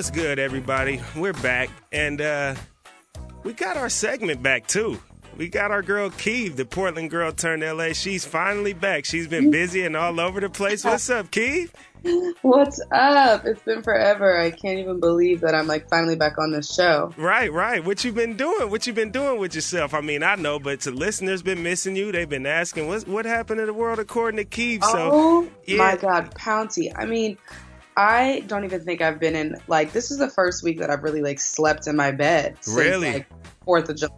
[0.00, 0.98] What's good, everybody?
[1.14, 2.54] We're back, and uh,
[3.42, 4.98] we got our segment back too.
[5.36, 7.92] We got our girl Keeve, the Portland girl turned LA.
[7.92, 9.04] She's finally back.
[9.04, 10.86] She's been busy and all over the place.
[10.86, 11.70] What's up, Keeve?
[12.40, 13.44] What's up?
[13.44, 14.40] It's been forever.
[14.40, 17.12] I can't even believe that I'm like finally back on this show.
[17.18, 17.84] Right, right.
[17.84, 18.70] What you been doing?
[18.70, 19.92] What you been doing with yourself?
[19.92, 22.10] I mean, I know, but the listeners been missing you.
[22.10, 24.82] They've been asking, what what happened to the world according to Keeve?
[24.82, 25.76] So, oh yeah.
[25.76, 26.90] my god, Pouncy.
[26.96, 27.36] I mean,
[28.00, 31.02] I don't even think I've been in like this is the first week that I've
[31.02, 33.12] really like slept in my bed since Really?
[33.12, 33.26] like
[33.66, 34.14] Fourth of July.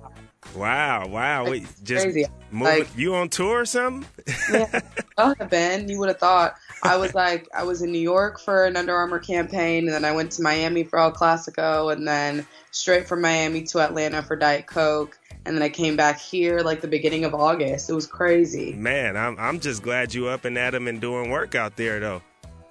[0.55, 1.45] wow, wow.
[1.47, 2.27] Like, just crazy.
[2.53, 2.79] moving.
[2.81, 4.09] Like- you on tour or something?
[4.53, 4.81] Yeah,
[5.19, 6.55] oh, Ben, you would have thought
[6.85, 10.05] I was like I was in New York for an Under Armour campaign, and then
[10.05, 14.37] I went to Miami for El Clasico, and then straight from Miami to Atlanta for
[14.37, 17.91] Diet Coke, and then I came back here like the beginning of August.
[17.91, 18.75] It was crazy.
[18.75, 21.99] Man, I'm I'm just glad you up and at 'em and doing work out there
[21.99, 22.23] though.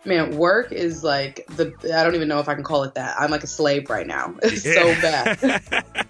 [0.03, 3.15] Man, work is like the I don't even know if I can call it that.
[3.19, 4.35] I'm like a slave right now.
[4.43, 5.83] It's so bad.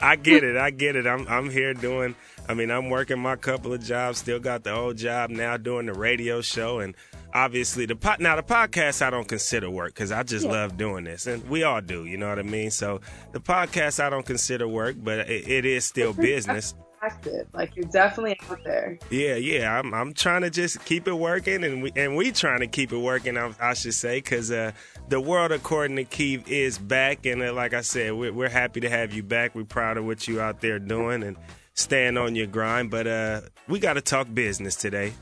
[0.00, 0.56] I get it.
[0.56, 1.06] I get it.
[1.06, 2.14] I'm I'm here doing.
[2.48, 4.18] I mean, I'm working my couple of jobs.
[4.18, 6.94] Still got the old job now, doing the radio show, and
[7.34, 8.20] obviously the pot.
[8.20, 10.52] Now the podcast I don't consider work because I just Yeah.
[10.52, 12.04] love doing this, and we all do.
[12.04, 12.70] You know what I mean?
[12.70, 13.00] So
[13.32, 16.74] the podcast I don't consider work, but it, it is still business.
[17.06, 17.46] Active.
[17.52, 18.98] Like you're definitely out there.
[19.10, 19.78] Yeah, yeah.
[19.78, 22.92] I'm I'm trying to just keep it working, and we and we trying to keep
[22.92, 23.36] it working.
[23.36, 24.72] I, I should say, because uh,
[25.08, 28.80] the world according to Keeve is back, and uh, like I said, we're we're happy
[28.80, 29.54] to have you back.
[29.54, 31.36] We're proud of what you out there doing and
[31.74, 32.90] staying on your grind.
[32.90, 35.12] But uh, we got to talk business today.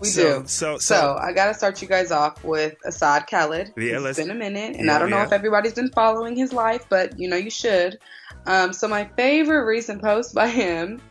[0.00, 0.48] We so, do.
[0.48, 3.72] So so, So I gotta start you guys off with Asahd Khaled.
[3.76, 5.26] Yeah, It's let's- been a minute, and Yeah, I don't know yeah.
[5.26, 7.98] if everybody's been following his life, but you know you should.
[8.46, 11.02] Um, so my favorite recent post by him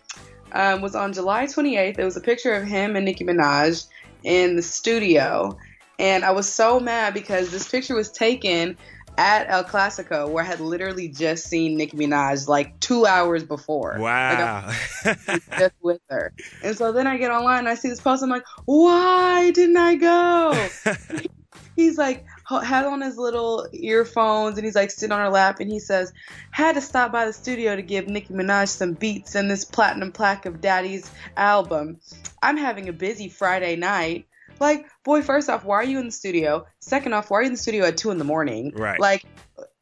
[0.52, 2.00] um, was on July 28th.
[2.00, 3.88] It was a picture of him and Nicki Minaj
[4.24, 5.58] in the studio,
[5.98, 8.78] and I was so mad because this picture was taken
[9.20, 13.98] at El Clasico, where I had literally just seen Nicki Minaj like two hours before.
[14.00, 14.74] Like, wow.
[15.58, 16.32] just with her.
[16.64, 18.24] And so then I get online and I see this post.
[18.24, 20.70] I'm like, why didn't I go?
[21.76, 22.26] he's like,
[22.58, 26.12] had on his little earphones and he's like sitting on her lap and he says,
[26.52, 30.12] had to stop by the studio to give Nicki Minaj some beats and this platinum
[30.12, 32.00] plaque of Daddy's album.
[32.42, 34.26] I'm having a busy Friday night.
[34.60, 36.66] Like, boy, first off, why are you in the studio?
[36.80, 38.74] Second off, why are you in the studio at two in the morning?
[38.76, 39.00] Right.
[39.00, 39.26] Like,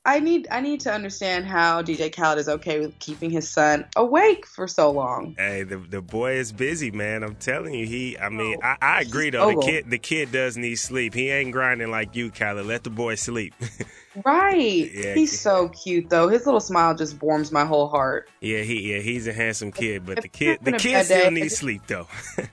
[0.08, 3.86] I need I need to understand how DJ Khaled is okay with keeping his son
[3.98, 5.36] awake for so long.
[5.38, 7.24] Hey, the the boy is busy, man.
[7.24, 8.18] I'm telling you, he.
[8.18, 9.52] I mean, oh, I, I agree though.
[9.52, 11.14] The kid the kid does need sleep.
[11.14, 12.66] He ain't grinding like you, Khaled.
[12.66, 13.54] Let the boy sleep.
[14.26, 14.90] right.
[14.94, 16.30] Yeah, he's so cute though.
[16.30, 18.30] His little smile just warms my whole heart.
[18.40, 21.82] Yeah, he yeah he's a handsome kid, but the kid the kid still needs sleep
[21.86, 22.08] though.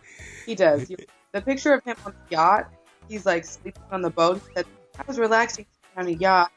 [0.47, 0.91] he does.
[1.33, 2.73] The picture of him on the yacht,
[3.09, 4.41] he's like sleeping on the boat.
[4.47, 6.53] He said, I was relaxing on the yacht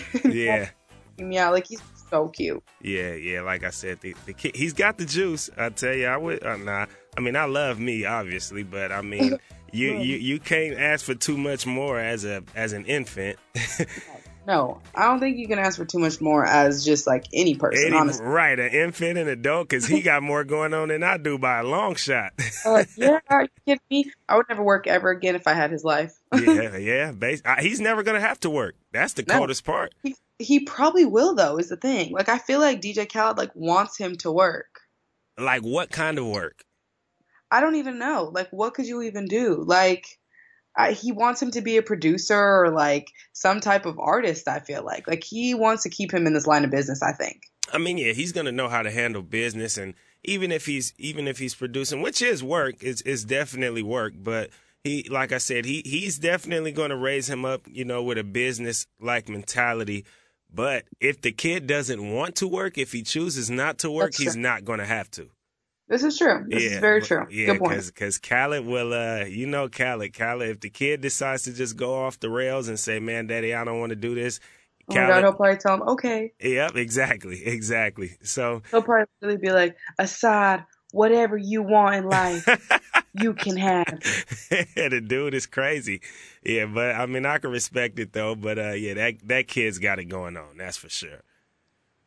[0.24, 0.70] yeah.
[1.18, 2.62] yeah, like he's so cute.
[2.80, 3.42] Yeah, yeah.
[3.42, 5.50] Like I said, the, the kid, he's got the juice.
[5.56, 6.44] I tell you, I would.
[6.44, 6.86] Uh, nah,
[7.16, 9.38] I mean, I love me, obviously, but I mean,
[9.72, 13.38] you, you you can't ask for too much more as a as an infant.
[14.46, 17.54] No, I don't think you can ask for too much more as just like any
[17.54, 17.86] person.
[17.86, 18.26] Any, honestly.
[18.26, 21.60] Right, an infant and adult, because he got more going on than I do by
[21.60, 22.32] a long shot.
[22.66, 24.12] uh, yeah, are you kidding me?
[24.28, 26.12] I would never work ever again if I had his life.
[26.34, 27.12] yeah, yeah.
[27.12, 28.74] Base, he's never gonna have to work.
[28.92, 29.94] That's the no, coldest part.
[30.02, 31.58] He, he probably will though.
[31.58, 32.12] Is the thing.
[32.12, 34.80] Like I feel like DJ Khaled like wants him to work.
[35.38, 36.64] Like what kind of work?
[37.50, 38.30] I don't even know.
[38.32, 39.62] Like what could you even do?
[39.64, 40.18] Like
[40.76, 44.48] I, he wants him to be a producer or like some type of artist.
[44.48, 47.02] I feel like like he wants to keep him in this line of business.
[47.02, 47.42] I think.
[47.72, 49.94] I mean, yeah, he's gonna know how to handle business, and
[50.24, 54.14] even if he's even if he's producing, which is work, is is definitely work.
[54.16, 54.50] But
[54.84, 58.24] he, like I said, he he's definitely gonna raise him up, you know, with a
[58.24, 60.04] business like mentality.
[60.54, 64.36] But if the kid doesn't want to work, if he chooses not to work, he's
[64.36, 65.30] not gonna have to.
[65.92, 66.46] This is true.
[66.48, 67.26] This yeah, is very true.
[67.30, 67.84] Yeah, Good point.
[67.84, 71.94] Because Khaled will, uh, you know, Khaled, Khaled, if the kid decides to just go
[71.94, 74.40] off the rails and say, man, daddy, I don't want to do this.
[74.88, 76.32] Oh Khaled, God, he'll probably tell him, okay.
[76.40, 78.16] Yep, exactly, exactly.
[78.22, 82.48] So he'll probably really be like, Asahd, whatever you want in life,
[83.12, 83.84] you can have.
[84.74, 86.00] the dude is crazy.
[86.42, 88.34] Yeah, but I mean, I can respect it though.
[88.34, 90.56] But uh, yeah, that that kid's got it going on.
[90.56, 91.20] That's for sure.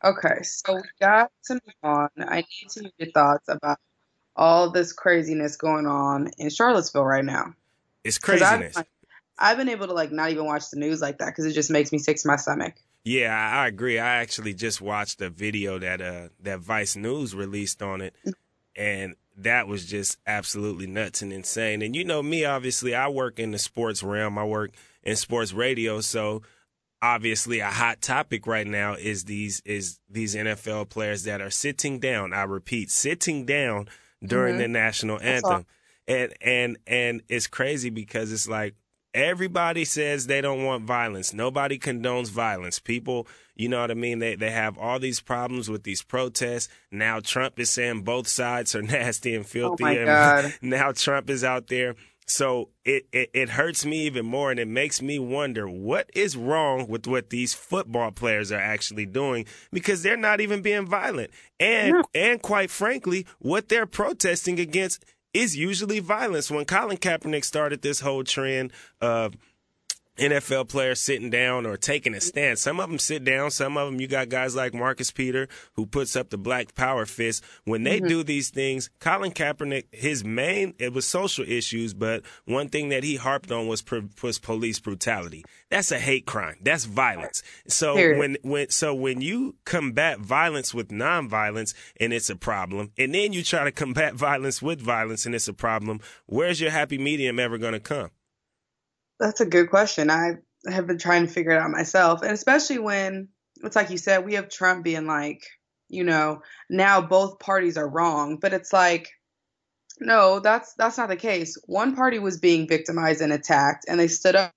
[0.04, 2.08] Okay, so we got to move on.
[2.18, 3.78] I need to hear your thoughts about
[4.36, 7.54] all this craziness going on in Charlottesville right now.
[8.04, 8.76] It's craziness.
[8.76, 8.86] I've,
[9.38, 11.70] I've, been able to like not even watch the news like that because it just
[11.70, 12.74] makes me sick to my stomach.
[13.04, 13.98] Yeah, I agree.
[13.98, 18.14] I actually just watched a video that uh that Vice News released on it,
[18.76, 21.82] and that was just absolutely nuts and insane.
[21.82, 24.38] And you know me, obviously, I work in the sports realm.
[24.38, 24.72] I work
[25.02, 26.42] in sports radio, so
[27.06, 32.00] obviously a hot topic right now is these is these NFL players that are sitting
[32.00, 32.32] down.
[32.32, 33.88] I repeat, sitting down
[34.24, 34.62] during mm-hmm.
[34.62, 35.66] the national anthem.
[36.08, 38.74] And and and it's crazy because it's like
[39.14, 41.32] everybody says they don't want violence.
[41.32, 42.78] Nobody condones violence.
[42.78, 44.18] People, you know what I mean?
[44.18, 46.68] They they have all these problems with these protests.
[46.90, 49.84] Now Trump is saying both sides are nasty and filthy.
[49.84, 50.54] Oh my God.
[50.62, 51.94] now Trump is out there
[52.26, 56.36] so it, it, it hurts me even more, and it makes me wonder what is
[56.36, 61.30] wrong with what these football players are actually doing because they're not even being violent,
[61.60, 66.50] and and quite frankly, what they're protesting against is usually violence.
[66.50, 69.34] When Colin Kaepernick started this whole trend of
[70.16, 72.58] NFL players sitting down or taking a stand.
[72.58, 73.50] Some of them sit down.
[73.50, 77.06] Some of them, you got guys like Marcus Peters who puts up the black power
[77.06, 77.44] fist.
[77.64, 78.08] When they mm-hmm.
[78.08, 83.04] do these things, Colin Kaepernick, his main, it was social issues, but one thing that
[83.04, 83.84] he harped on was,
[84.22, 85.44] was police brutality.
[85.70, 86.56] That's a hate crime.
[86.62, 87.42] That's violence.
[87.66, 93.14] So when, when, so when you combat violence with nonviolence and it's a problem, and
[93.14, 96.98] then you try to combat violence with violence and it's a problem, where's your happy
[96.98, 98.10] medium ever going to come?
[99.18, 100.10] That's a good question.
[100.10, 100.36] I
[100.68, 102.22] have been trying to figure it out myself.
[102.22, 103.28] And especially when
[103.62, 105.42] it's like you said, we have Trump being like,
[105.88, 108.38] you know, now both parties are wrong.
[108.40, 109.10] But it's like,
[109.98, 111.56] no, that's that's not the case.
[111.64, 114.52] One party was being victimized and attacked and they stood up.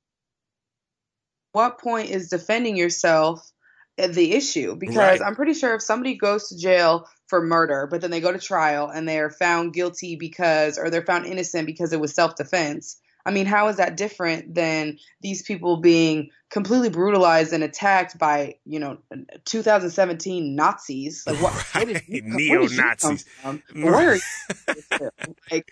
[1.52, 3.50] What point is defending yourself
[3.98, 4.76] the issue?
[4.76, 5.22] Because right.
[5.22, 8.40] I'm pretty sure if somebody goes to jail for murder, but then they go to
[8.40, 12.36] trial and they are found guilty because or they're found innocent because it was self
[12.36, 13.00] defense,
[13.30, 18.56] I mean, how is that different than these people being completely brutalized and attacked by,
[18.66, 18.98] you know,
[19.46, 21.24] 2017 Nazis?
[21.28, 21.54] Like what?
[21.76, 22.04] Right.
[22.10, 23.26] Neo Nazis.
[23.74, 24.18] Where
[25.52, 25.72] like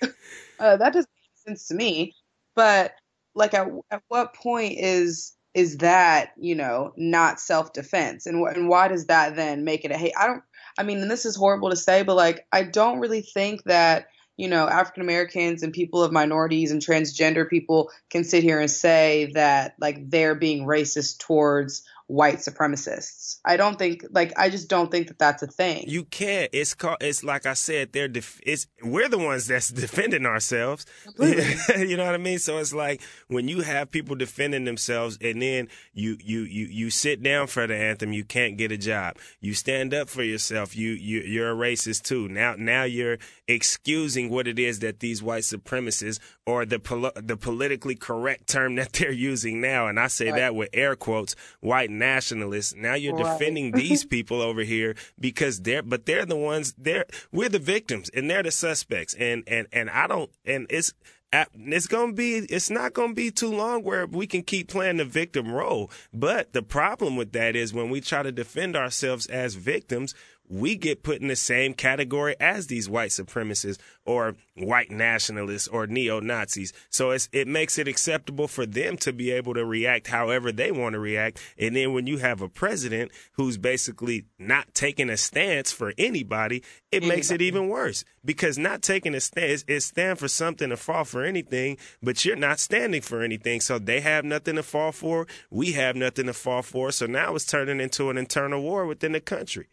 [0.60, 2.14] uh, that doesn't make sense to me.
[2.56, 2.94] But
[3.34, 8.70] like, at, at what point is is that you know not self defense, and and
[8.70, 10.14] why does that then make it a hate?
[10.16, 10.44] I don't.
[10.78, 14.10] I mean, and this is horrible to say, but like, I don't really think that
[14.38, 18.70] you know, African Americans and people of minorities and transgender people can sit here and
[18.70, 23.40] say that like they're being racist towards white supremacists.
[23.46, 25.86] I don't think like I just don't think that that's a thing.
[25.88, 26.50] You can't.
[26.54, 26.98] It's called.
[27.02, 27.92] It's like I said.
[27.92, 28.08] They're.
[28.08, 30.86] Def- it's we're the ones that's defending ourselves.
[31.20, 32.40] you know what I mean?
[32.40, 36.90] So it's like when you have people defending themselves, and then you you you you
[36.90, 39.18] sit down for the anthem, you can't get a job.
[39.42, 40.76] You stand up for yourself.
[40.76, 42.28] You you you're a racist too.
[42.30, 47.36] Now now you're excusing what it is that these white supremacists or the pol- the
[47.36, 50.40] politically correct term that they're using now, and I say right.
[50.40, 52.76] that with air quotes, white nationalists.
[52.76, 53.40] Now you're right.
[53.40, 56.74] defending these people over here because they're, but they're the ones.
[56.78, 59.14] They're we're the victims and they're the suspects.
[59.16, 60.32] And and and I don't.
[60.46, 60.94] And it's
[61.34, 65.06] it's gonna be it's not gonna be too long where we can keep playing the
[65.06, 65.92] victim role.
[66.14, 70.16] But the problem with that is when we try to defend ourselves as victims,
[70.50, 75.88] we get put in the same category as these white supremacists or white nationalists or
[75.88, 76.74] neo Nazis.
[76.90, 80.94] So it makes it acceptable for them to be able to react however they want
[80.94, 81.40] to react.
[81.58, 86.58] And then when you have a president who's basically not taking a stance for anybody,
[86.92, 87.16] it anybody.
[87.16, 91.04] makes it even worse because not taking a stance is stand for something to fall
[91.04, 93.60] for anything, but you're not standing for anything.
[93.60, 95.28] So they have nothing to fall for.
[95.50, 96.92] We have nothing to fall for.
[96.92, 99.68] So now it's turning into an internal war within the country.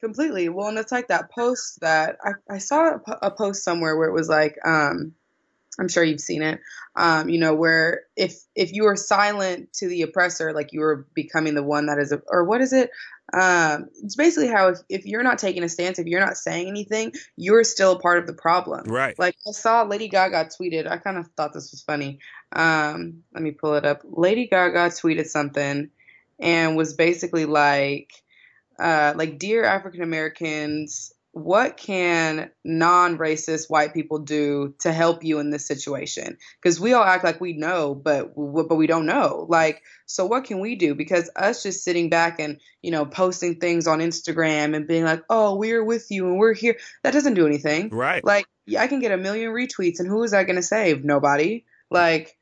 [0.00, 0.48] Completely.
[0.48, 4.12] Well, and it's like that post that I, I saw a, post somewhere where it
[4.12, 5.14] was like, um,
[5.78, 6.60] I'm sure you've seen it.
[6.94, 11.06] Um, you know, where if if you are silent to the oppressor, like you are
[11.14, 12.90] becoming the one that is, a, or what is it?
[13.32, 16.68] Um, it's basically how if, if you're not taking a stance, if you're not saying
[16.68, 18.84] anything, you're still a part of the problem.
[18.84, 19.18] Right.
[19.18, 20.90] Like I saw Lady Gaga tweeted.
[20.90, 22.20] I kind of thought this was funny.
[22.52, 24.02] Um, let me pull it up.
[24.04, 25.90] Lady Gaga tweeted something
[26.38, 28.12] and was basically like
[28.78, 35.50] uh, like, dear African Americans, what can non-racist white people do to help you in
[35.50, 36.38] this situation?
[36.62, 39.44] Because we all act like we know, but but we don't know.
[39.46, 40.94] Like, so what can we do?
[40.94, 45.24] Because us just sitting back and you know posting things on Instagram and being like,
[45.28, 47.90] oh, we're with you and we're here, that doesn't do anything.
[47.90, 48.24] Right.
[48.24, 51.04] Like, yeah, I can get a million retweets, and who is that going to save?
[51.04, 51.66] Nobody.
[51.90, 52.34] Like,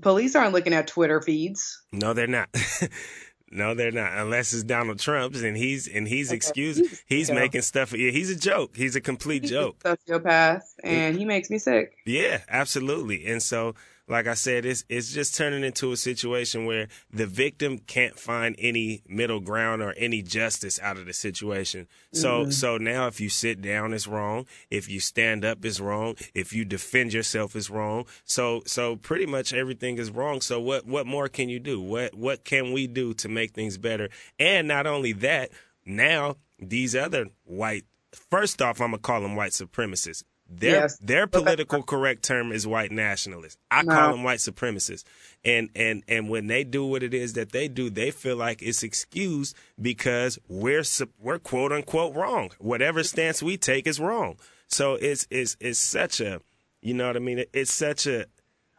[0.00, 1.82] police aren't looking at Twitter feeds.
[1.92, 2.50] No, they're not.
[3.50, 4.12] No, they're not.
[4.12, 6.36] Unless it's Donald Trump's, and he's and he's okay.
[6.36, 6.80] excused.
[6.80, 7.92] He's, he's making stuff.
[7.92, 8.76] Yeah, he's a joke.
[8.76, 9.76] He's a complete he's joke.
[9.84, 11.96] A sociopath, and he makes me sick.
[12.04, 13.26] Yeah, absolutely.
[13.26, 13.74] And so
[14.08, 18.54] like I said, it's it's just turning into a situation where the victim can't find
[18.58, 21.88] any middle ground or any justice out of the situation.
[22.12, 22.50] So mm-hmm.
[22.50, 26.52] so now if you sit down it's wrong, if you stand up it's wrong, if
[26.52, 28.06] you defend yourself it's wrong.
[28.24, 30.40] So so pretty much everything is wrong.
[30.40, 31.80] So what what more can you do?
[31.80, 34.08] What what can we do to make things better?
[34.38, 35.50] And not only that,
[35.84, 40.96] now these other white first off I'm going to call them white supremacists their yes.
[40.98, 43.58] their political correct term is white nationalists.
[43.70, 43.92] I no.
[43.92, 45.04] call them white supremacists.
[45.44, 48.62] And and and when they do what it is that they do, they feel like
[48.62, 50.84] it's excused because we're
[51.18, 52.50] we're quote unquote wrong.
[52.58, 54.36] Whatever stance we take is wrong.
[54.68, 56.40] So it's it's it's such a
[56.80, 57.44] you know what I mean.
[57.52, 58.26] It's such a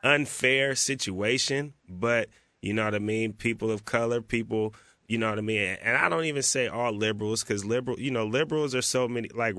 [0.04, 2.30] unfair situation, but
[2.62, 3.34] you know what I mean.
[3.34, 4.74] People of color, people.
[5.08, 5.78] You know what I mean?
[5.82, 9.30] And I don't even say all liberals because liberal, you know, liberals are so many.
[9.34, 9.56] Like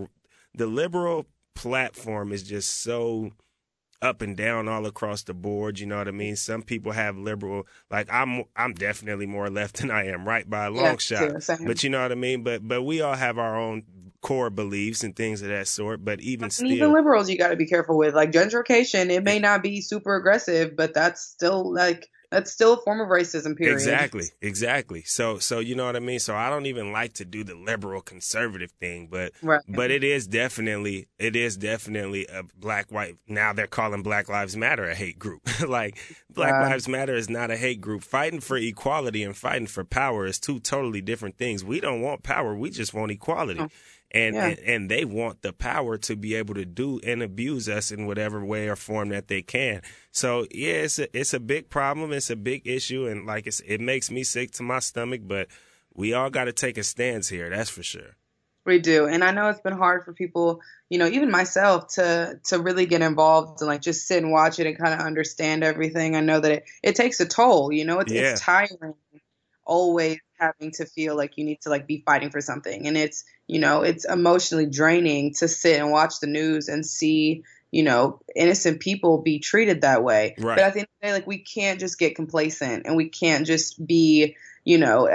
[0.54, 1.24] the liberal
[1.58, 3.32] platform is just so
[4.00, 5.80] up and down all across the board.
[5.80, 6.36] You know what I mean?
[6.36, 10.66] Some people have liberal, like I'm, I'm definitely more left than I am right by
[10.66, 10.96] a long yeah,
[11.40, 11.58] shot.
[11.66, 12.44] But you know what I mean?
[12.44, 13.82] But but we all have our own
[14.20, 16.04] core beliefs and things of that sort.
[16.04, 18.14] But even and still, even liberals, you got to be careful with.
[18.14, 22.76] Like gentrification, it may not be super aggressive, but that's still like that's still a
[22.76, 23.72] form of racism, period.
[23.72, 25.02] Exactly, exactly.
[25.02, 26.18] So, so you know what I mean.
[26.18, 29.62] So I don't even like to do the liberal conservative thing, but right.
[29.66, 33.16] but it is definitely it is definitely a black white.
[33.26, 35.48] Now they're calling Black Lives Matter a hate group.
[35.66, 35.96] like
[36.30, 38.02] Black Lives Matter is not a hate group.
[38.02, 41.64] Fighting for equality and fighting for power is two totally different things.
[41.64, 42.54] We don't want power.
[42.54, 43.60] We just want equality.
[43.60, 43.68] Oh
[44.10, 44.46] and, yeah.
[44.48, 48.06] and, and they want the power to be able to do and abuse us in
[48.06, 49.82] whatever way or form that they can.
[50.10, 52.12] So yeah, it's a it's a big problem.
[52.12, 55.22] It's a big issue, and like it's, it makes me sick to my stomach.
[55.24, 55.48] But
[55.94, 57.50] we all got to take a stance here.
[57.50, 58.16] That's for sure.
[58.64, 62.38] We do, and I know it's been hard for people, you know, even myself, to
[62.44, 65.64] to really get involved and like just sit and watch it and kind of understand
[65.64, 66.16] everything.
[66.16, 67.72] I know that it, it takes a toll.
[67.72, 68.32] You know, it's, yeah.
[68.32, 68.94] it's tiring
[69.68, 73.24] always having to feel like you need to like be fighting for something and it's
[73.48, 77.42] you know it's emotionally draining to sit and watch the news and see
[77.72, 80.56] you know innocent people be treated that way right.
[80.56, 83.08] but at the end of the day like we can't just get complacent and we
[83.08, 85.08] can't just be you know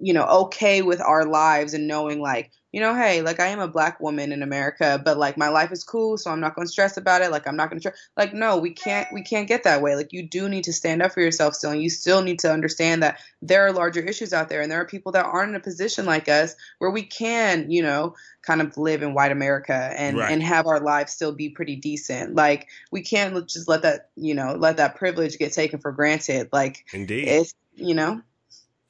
[0.00, 3.60] you know okay with our lives and knowing like you know, hey, like I am
[3.60, 6.66] a black woman in America, but like my life is cool, so I'm not going
[6.66, 7.30] to stress about it.
[7.30, 9.96] Like I'm not going to like no, we can't we can't get that way.
[9.96, 12.52] Like you do need to stand up for yourself still, and you still need to
[12.52, 15.56] understand that there are larger issues out there, and there are people that aren't in
[15.56, 19.92] a position like us where we can, you know, kind of live in white America
[19.96, 20.30] and Right.
[20.32, 22.34] and have our lives still be pretty decent.
[22.34, 26.48] Like we can't just let that, you know, let that privilege get taken for granted.
[26.52, 27.28] Like Indeed.
[27.28, 28.20] it's, you know,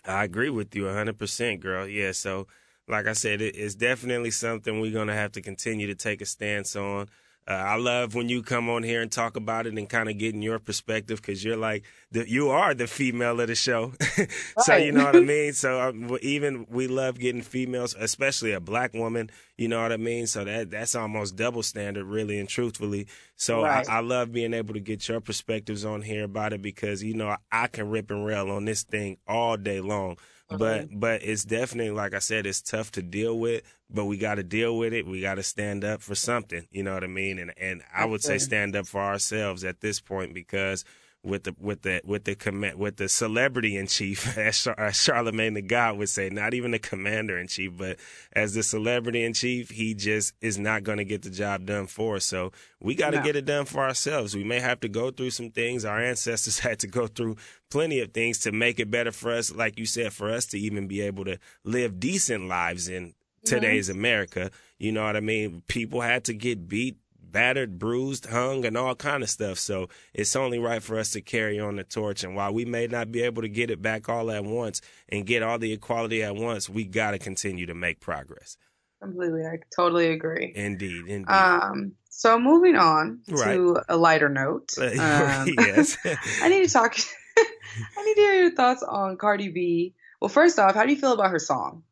[0.04, 1.86] I agree with you 100%, girl.
[1.86, 2.46] Yeah, so
[2.88, 6.20] like I said, it, it's definitely something we're going to have to continue to take
[6.20, 7.08] a stance on.
[7.46, 10.18] Uh, I love when you come on here and talk about it and kind of
[10.18, 11.82] getting your perspective because you're like
[12.12, 13.94] the, you are the female of the show,
[14.58, 15.54] so you know what I mean.
[15.54, 19.30] So um, even we love getting females, especially a black woman.
[19.56, 20.26] You know what I mean.
[20.26, 23.06] So that that's almost double standard, really and truthfully.
[23.36, 23.88] So Right.
[23.88, 27.14] I, I love being able to get your perspectives on here about it because you
[27.14, 30.18] know I can rip and rail on this thing all day long.
[30.50, 33.62] But but it's definitely like I said, it's tough to deal with.
[33.90, 35.06] But we got to deal with it.
[35.06, 36.66] We got to stand up for something.
[36.70, 37.38] You know what I mean?
[37.38, 40.84] And and I would say stand up for ourselves at this point because
[41.24, 45.02] with the with the with the command with the celebrity in chief, as, Char- as
[45.02, 47.98] Charlemagne the God would say, not even the commander in chief, but
[48.32, 51.86] as the celebrity in chief, he just is not going to get the job done
[51.86, 52.24] for us.
[52.24, 53.24] So we got to No.
[53.24, 54.36] get it done for ourselves.
[54.36, 55.84] We may have to go through some things.
[55.84, 57.36] Our ancestors had to go through
[57.70, 59.52] plenty of things to make it better for us.
[59.54, 63.14] Like you said, for us to even be able to live decent lives in mm-hmm.
[63.44, 64.50] today's America.
[64.78, 65.62] You know what I mean?
[65.66, 66.96] People had to get beat,
[67.32, 69.58] battered, bruised, hung, and all kind of stuff.
[69.58, 72.24] So it's only right for us to carry on the torch.
[72.24, 75.26] And while we may not be able to get it back all at once and
[75.26, 78.56] get all the equality at once, we got to continue to make progress.
[79.02, 80.52] completely, I totally agree.
[80.54, 81.28] Indeed, indeed.
[81.32, 83.54] Um, so moving on Right.
[83.54, 84.72] to a lighter note.
[84.78, 85.96] Um, yes.
[86.42, 86.96] I need to talk.
[87.38, 89.94] I need to hear your thoughts on Cardi B.
[90.20, 91.84] Well, first off, how do you feel about her song?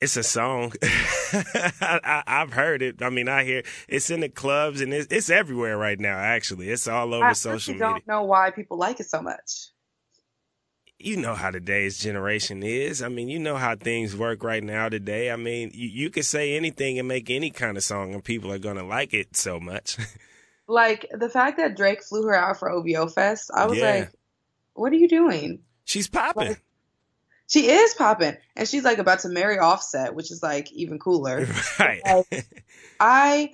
[0.00, 0.72] It's a song.
[0.82, 1.70] I,
[2.04, 3.02] I, I've heard it.
[3.02, 6.16] I mean, I hear it's in the clubs and it's, it's everywhere right now.
[6.18, 7.88] Actually, it's all over I social media.
[7.88, 9.70] don't know why people like it so much.
[11.00, 13.02] you know how today's generation is.
[13.02, 15.30] I mean, you know how things work right now today.
[15.32, 18.52] I mean, you, you could say anything and make any kind of song, and people
[18.52, 19.96] are gonna like it so much.
[20.70, 23.90] Like the fact that Drake flew her out for OVO Fest, I was Yeah.
[24.00, 24.12] like,
[24.74, 26.62] "What are you doing?" She's popping, Like-
[27.48, 31.46] She is popping, and she's like about to marry Offset, which is like even cooler.
[31.80, 32.24] right?
[33.00, 33.50] I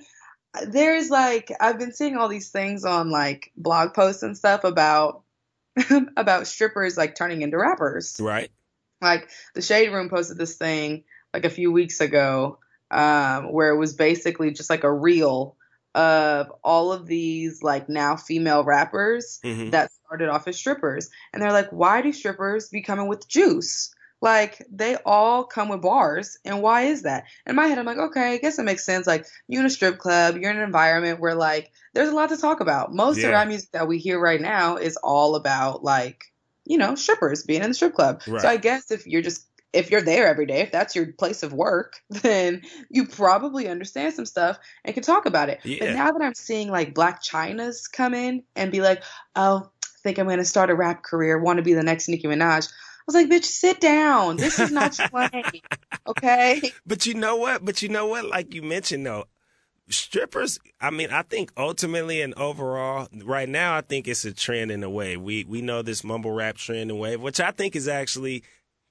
[0.67, 5.23] there's like I've been seeing all these things on like blog posts and stuff about
[6.17, 8.19] about strippers like turning into rappers.
[8.19, 8.51] right?
[9.01, 12.59] Like the Shade Room posted this thing like a few weeks ago
[12.91, 15.55] um, where it was basically just like a reel
[15.95, 21.09] of all of these like now female rappers hmm that started off as strippers.
[21.33, 23.91] And they're like, why do strippers be coming with juice?
[24.21, 27.25] Like they all come with bars, and why is that?
[27.45, 29.07] In my head, I'm like, okay, I guess it makes sense.
[29.07, 32.29] Like you're in a strip club, you're in an environment where like there's a lot
[32.29, 32.93] to talk about.
[32.93, 33.27] Most Yeah.
[33.27, 36.23] of rap music that we hear right now is all about like,
[36.65, 38.21] you know, strippers being in the strip club.
[38.27, 38.41] Right.
[38.41, 39.45] So I guess if you're just
[39.75, 44.13] if you're there every day, if that's your place of work, then you probably understand
[44.13, 45.59] some stuff and can talk about it.
[45.63, 49.03] But now that I'm seeing like Blac Chyna's come in and be like,
[49.35, 52.07] oh, I think I'm going to start a rap career, want to be the next
[52.07, 52.71] Nicki Minaj.
[52.71, 54.37] I was like, bitch, sit down.
[54.37, 55.61] This is not your lane.
[56.07, 56.61] Okay.
[56.87, 57.63] But you know what?
[57.63, 58.25] But you know what?
[58.25, 59.25] Like you mentioned though,
[59.89, 60.59] strippers.
[60.81, 64.83] I mean, I think ultimately and overall, right now, I think it's a trend in
[64.83, 65.17] a way.
[65.17, 68.43] We we know this mumble rap trend and wave, which I think is actually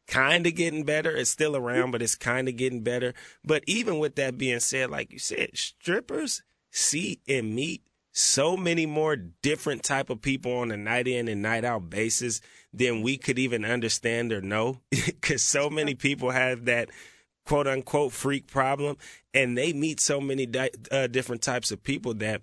[0.07, 1.11] kind of getting better.
[1.11, 3.15] It's still around, but it's kind of getting better.
[3.45, 7.83] But even with that being said, like you said, strippers see and meet
[8.17, 12.41] so many more different type of people on a night in and night out basis
[12.73, 16.91] than we could even understand or know because so many people have that
[17.45, 18.97] quote unquote freak problem
[19.35, 22.43] and they meet so many di- uh, different types of people that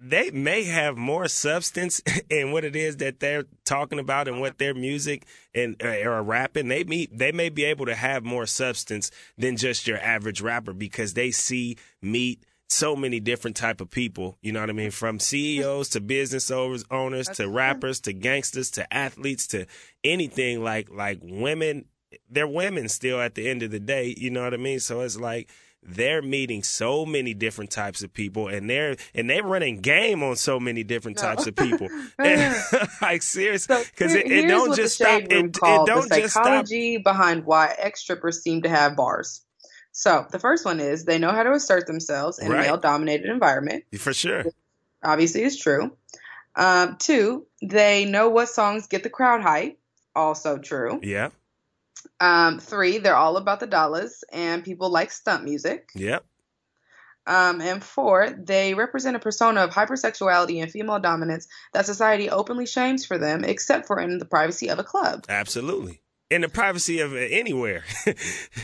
[0.00, 4.58] they may have more substance in what it is that they're talking about and what
[4.58, 8.46] their music and uh, or rapping they meet they may be able to have more
[8.46, 13.90] substance than just your average rapper because they see meet so many different type of
[13.90, 14.90] people you know what i mean?
[14.90, 19.66] From ceos to business owners owners to rappers to gangsters to athletes to
[20.04, 21.86] anything like like women
[22.30, 24.80] they're women still at the end of the day you know what i mean?
[24.80, 25.50] So it's like
[25.82, 30.36] they're meeting so many different types of people and they're and they're running game on
[30.36, 31.22] so many different No.
[31.22, 32.54] types of people And,
[33.02, 36.16] like seriously So because here- it, it don't just the stop it, it don't the
[36.20, 39.42] just stop psychology behind why ex strippers seem to have bars.
[39.92, 42.58] So the first one is they know how to assert themselves in Right.
[42.58, 43.84] a male dominated environment.
[43.98, 44.44] for sure
[45.02, 45.92] Obviously, is true.
[46.56, 49.78] Um, two, they know what songs get the crowd hype.
[50.16, 50.98] Also true.
[51.04, 51.28] yeah
[52.20, 55.90] Um, three, they're all about the dollars, and people like stunt music.
[55.94, 56.24] Yep.
[57.28, 62.64] Um, and four, they represent a persona of hypersexuality and female dominance that society openly
[62.64, 65.26] shames for them, except for in the privacy of a club.
[65.28, 66.00] Absolutely.
[66.30, 67.84] In the privacy of anywhere.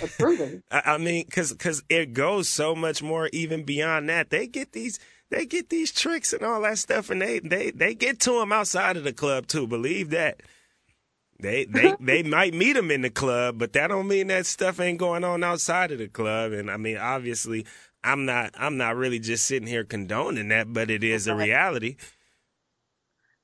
[0.02, 0.62] Approving.
[0.70, 4.30] I, I mean, because because it goes so much more even beyond that.
[4.30, 4.98] They get these
[5.30, 8.52] they get these tricks and all that stuff, and they they they get to them
[8.52, 9.66] outside of the club too.
[9.66, 10.40] Believe that.
[11.40, 14.80] They they they might meet them in the club, but that don't mean that stuff
[14.80, 16.52] ain't going on outside of the club.
[16.52, 17.66] And I mean, obviously,
[18.02, 21.96] I'm not I'm not really just sitting here condoning that, but it is a reality.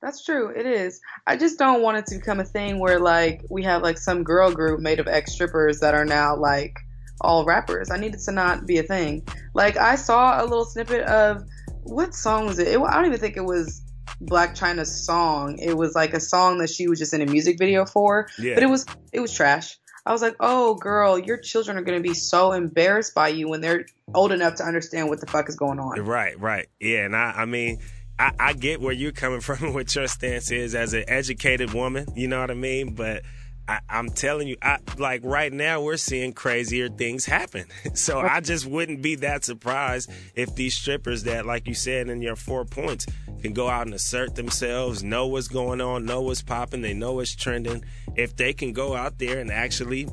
[0.01, 0.49] That's true.
[0.49, 1.01] It is.
[1.27, 4.25] I just don't want it to become a thing where like we have like some
[4.25, 6.75] girl group made of ex strippers that are now like
[7.21, 7.91] all rappers.
[7.91, 9.27] I need it to not be a thing.
[9.53, 11.43] Like I saw a little snippet of
[11.83, 12.69] what song was it?
[12.69, 13.83] it I don't even think it was
[14.23, 15.59] Blac Chyna's song.
[15.59, 18.29] It was like a song that she was just in a music video for.
[18.39, 18.55] Yeah.
[18.55, 19.79] But it was it was trash.
[20.07, 23.49] I was like, "Oh, girl, your children are going to be so embarrassed by you
[23.49, 26.69] when they're old enough to understand what the fuck is going on." Right, right.
[26.81, 27.81] Yeah, and I, I mean,
[28.19, 31.73] I, I get where you're coming from and what your stance is as an educated
[31.73, 32.07] woman.
[32.15, 32.95] You know what I mean?
[32.95, 33.23] But
[33.71, 37.67] I, I'm telling you, I, like right now, we're seeing crazier things happen.
[37.95, 42.23] So I just wouldn't be that surprised if these strippers that, like you said in
[42.23, 43.07] your four points,
[43.43, 47.13] can go out and assert themselves, know what's going on, know what's popping, they know
[47.15, 47.85] what's trending.
[48.17, 50.09] If they can go out there and actually,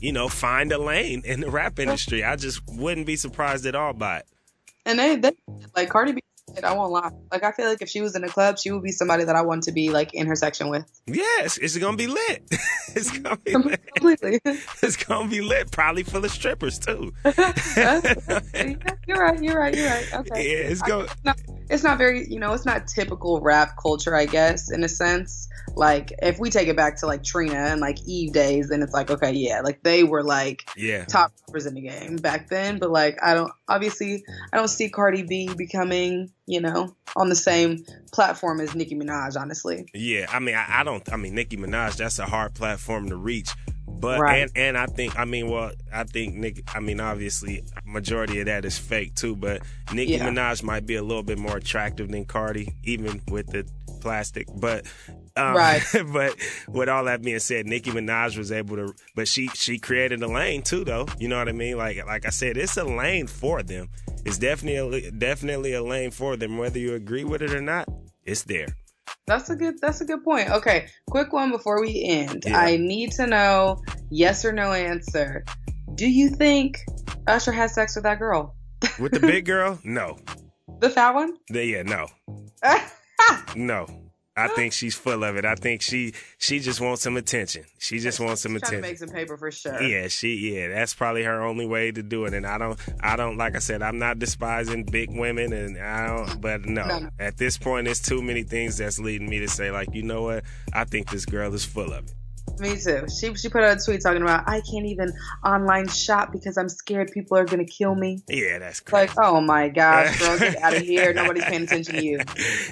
[0.00, 3.74] you know, find a lane in the rap industry, I just wouldn't be surprised at
[3.74, 4.26] all by it.
[4.84, 5.32] And they, they
[5.74, 6.20] like Cardi B.
[6.64, 7.10] I won't lie.
[7.30, 9.36] Like I feel like if she was in a club, she would be somebody that
[9.36, 10.84] I want to be like in her section with.
[11.06, 12.42] Yes, it's gonna be lit.
[12.94, 13.80] it's gonna be lit.
[13.94, 14.40] Completely.
[14.82, 15.70] It's gonna be lit.
[15.70, 17.12] Probably full of strippers too.
[17.24, 17.34] you're
[19.18, 19.42] right.
[19.42, 19.76] You're right.
[19.76, 20.14] You're right.
[20.14, 20.50] Okay.
[20.50, 21.04] Yeah, it's going.
[21.06, 24.82] It's not, it's not very, you know, it's not typical rap culture, I guess, in
[24.84, 25.48] a sense.
[25.76, 28.92] Like if we take it back to like Trina and like Eve days, then it's
[28.92, 32.78] like, okay, yeah, like they were like Yeah, top rappers in the game back then.
[32.78, 37.36] But like, I don't obviously, I don't see Cardi B becoming, you know, on the
[37.36, 39.40] same platform as Nicki Minaj.
[39.40, 40.26] Honestly, yeah.
[40.28, 41.10] I mean, I, I don't.
[41.12, 41.96] I mean, Nicki Minaj.
[41.96, 43.50] That's a hard platform to reach.
[43.86, 44.42] But Right.
[44.42, 48.46] and and I think I mean well I think Nick I mean obviously majority of
[48.46, 49.60] that is fake too but
[49.92, 50.26] Nicki Yeah.
[50.26, 53.68] Minaj might be a little bit more attractive than Cardi even with the
[54.00, 54.86] plastic but
[55.36, 55.82] um, Right.
[56.12, 56.34] but
[56.68, 60.28] with all that being said Nicki Minaj was able to but she she created a
[60.28, 63.26] lane too though you know what I mean like like I said it's a lane
[63.26, 63.88] for them
[64.24, 67.88] it's definitely definitely a lane for them whether you agree with it or not
[68.24, 68.68] it's there
[69.26, 69.80] that's a good.
[69.80, 70.50] That's a good point.
[70.50, 72.44] Okay, quick one before we end.
[72.46, 72.58] Yeah.
[72.58, 73.80] I need to know
[74.10, 75.44] yes or no answer.
[75.94, 76.78] Do you think
[77.26, 78.56] Usher had sex with that girl,
[78.98, 80.18] with the big girl no
[80.80, 81.36] the fat one?
[81.48, 82.06] The- yeah no
[83.56, 83.86] No.
[84.36, 85.44] I think she's full of it.
[85.44, 87.64] I think she she just wants some attention.
[87.78, 88.90] She just wants some She's trying to attention.
[88.90, 89.82] make some paper for sure.
[89.82, 92.32] Yeah, she yeah, that's probably her only way to do it.
[92.32, 96.06] And I don't I don't like I said, I'm not despising big women and I
[96.06, 96.86] don't but no.
[96.86, 97.08] No, no.
[97.18, 100.22] At this point it's too many things that's leading me to say like, you know
[100.22, 100.44] what?
[100.72, 102.14] I think this girl is full of it.
[102.60, 103.06] Me too.
[103.08, 105.12] She she put out a tweet talking about I can't even
[105.44, 108.22] online shop because I'm scared people are gonna kill me.
[108.28, 109.08] Yeah, that's crazy.
[109.08, 111.12] Like, oh my gosh, girl, get out of here.
[111.14, 112.20] Nobody's paying attention to you.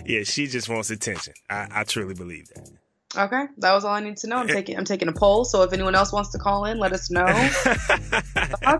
[0.04, 1.32] yeah, she just wants attention.
[1.48, 2.68] I, I truly believe that.
[3.16, 4.36] Okay, that was all I need to know.
[4.36, 5.46] I'm taking I'm taking a poll.
[5.46, 7.24] So if anyone else wants to call in, let us know.
[7.26, 8.78] I,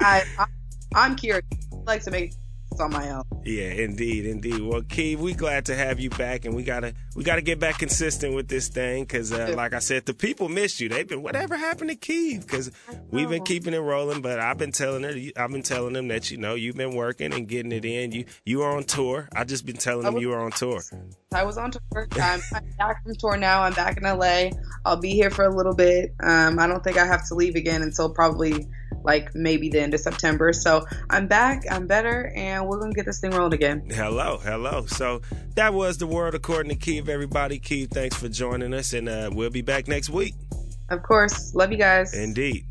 [0.00, 0.46] I
[0.94, 1.44] I'm curious.
[1.72, 2.34] I'd like to make
[2.78, 3.22] my own.
[3.44, 4.60] Yeah, indeed, indeed.
[4.60, 7.78] Well, Keeve, we glad to have you back, and we gotta we gotta get back
[7.78, 9.54] consistent with this thing because, uh, Yeah.
[9.56, 10.88] like I said, the people missed you.
[10.88, 12.70] They've been whatever happened to Keeve because
[13.10, 14.20] we've been keeping it rolling.
[14.22, 17.32] But I've been telling her, I've been telling them that you know you've been working
[17.32, 18.12] and getting it in.
[18.12, 19.28] You you are on tour.
[19.34, 20.82] I just been telling them was- you were on tour.
[21.34, 22.06] I was on tour.
[22.12, 23.62] I'm, I'm back from tour now.
[23.62, 24.50] I'm back in LA.
[24.84, 26.14] I'll be here for a little bit.
[26.22, 28.68] Um, I don't think I have to leave again until probably
[29.02, 30.52] like maybe the end of September.
[30.52, 31.64] So I'm back.
[31.70, 33.86] I'm better, and we're gonna get this thing rolling again.
[33.90, 34.86] Hello, hello.
[34.86, 35.20] So
[35.54, 37.08] that was the world according to Keeve.
[37.08, 40.34] Everybody, Keeve, thanks for joining us, and uh, we'll be back next week.
[40.90, 42.14] Of course, love you guys.
[42.14, 42.66] Indeed.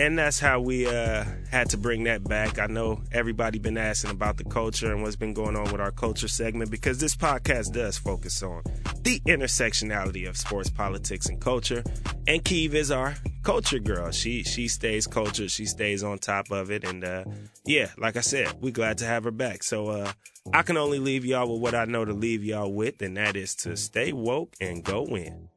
[0.00, 2.60] And that's how we uh, had to bring that back.
[2.60, 5.90] I know everybody been asking about the culture and what's been going on with our
[5.90, 8.62] culture segment because this podcast does focus on
[9.02, 11.82] the intersectionality of sports, politics, and culture.
[12.28, 14.12] And Keeve is our culture girl.
[14.12, 15.50] She she stays cultured.
[15.50, 16.84] She stays on top of it.
[16.84, 17.24] And uh,
[17.66, 19.64] yeah, like I said, we're glad to have her back.
[19.64, 20.12] So uh,
[20.54, 23.34] I can only leave y'all with what I know to leave y'all with, and that
[23.34, 25.48] is to stay woke and go in.